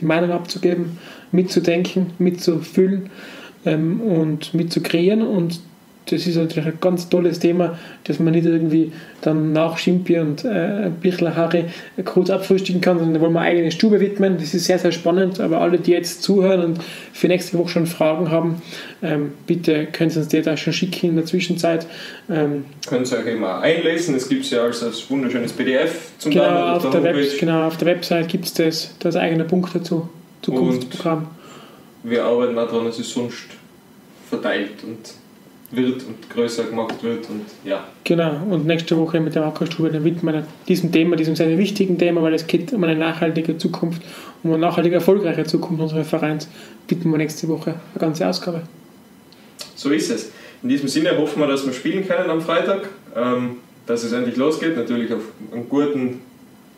[0.00, 0.98] die Meinung abzugeben,
[1.32, 3.10] mitzudenken, mitzufühlen
[3.64, 5.22] ähm, und mitzukreieren.
[5.22, 5.60] Und
[6.06, 10.44] das ist natürlich ein ganz tolles Thema, dass man nicht irgendwie dann nach Schimpi und
[10.44, 11.66] äh, Bichler Harry
[12.04, 14.36] kurz abfrühstücken kann, sondern da wollen wir eine eigene Stube widmen.
[14.36, 15.38] Das ist sehr, sehr spannend.
[15.38, 16.80] Aber alle, die jetzt zuhören und
[17.12, 18.60] für nächste Woche schon Fragen haben,
[19.02, 21.86] ähm, bitte können Sie uns die da schon schicken in der Zwischenzeit.
[22.28, 24.16] Ähm, Könnt ihr euch immer einlesen.
[24.16, 27.76] Es gibt ja als, als wunderschönes PDF zum genau, Download auf der Web, genau, auf
[27.76, 30.08] der Website gibt es das, das eigene Punkt dazu.
[30.42, 31.28] Zukunftsprogramm.
[32.02, 33.44] Wir arbeiten auch daran, dass es sonst
[34.28, 35.21] verteilt und
[35.72, 37.86] wird und größer gemacht wird und ja.
[38.04, 41.98] Genau, und nächste Woche mit der Wackerstube, dann widmen wir diesem Thema, diesem sehr wichtigen
[41.98, 44.02] Thema, weil es geht um eine nachhaltige Zukunft,
[44.42, 46.48] um eine nachhaltige, erfolgreiche Zukunft unseres Vereins,
[46.88, 48.62] widmen wir nächste Woche eine ganze Ausgabe.
[49.74, 50.30] So ist es.
[50.62, 53.56] In diesem Sinne hoffen wir, dass wir spielen können am Freitag, ähm,
[53.86, 56.20] dass es endlich losgeht, natürlich auf einen guten,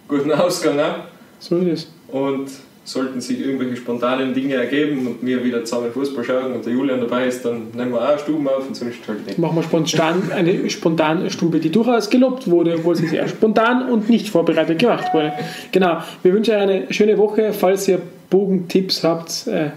[0.08, 0.98] guten Ausgang auch.
[1.38, 1.92] So ist es.
[2.08, 2.48] Und
[2.84, 7.00] sollten sich irgendwelche spontanen Dinge ergeben und wir wieder zusammen Fußball schauen und der Julian
[7.00, 9.38] dabei ist, dann nehmen wir auch Stuben auf und sonst halt nicht.
[9.38, 14.10] Machen wir spontan eine spontane Stube, die durchaus gelobt wurde, obwohl sie sehr spontan und
[14.10, 15.32] nicht vorbereitet gemacht wurde.
[15.72, 17.52] Genau, wir wünschen euch eine schöne Woche.
[17.52, 19.70] Falls ihr Bogentipps habt, äh,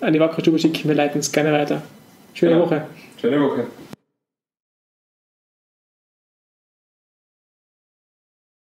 [0.00, 1.82] an die Wackerstube schicken, wir leiten es gerne weiter.
[2.34, 2.60] Schöne Ja.
[2.60, 2.82] Woche.
[3.20, 3.64] Schöne Woche.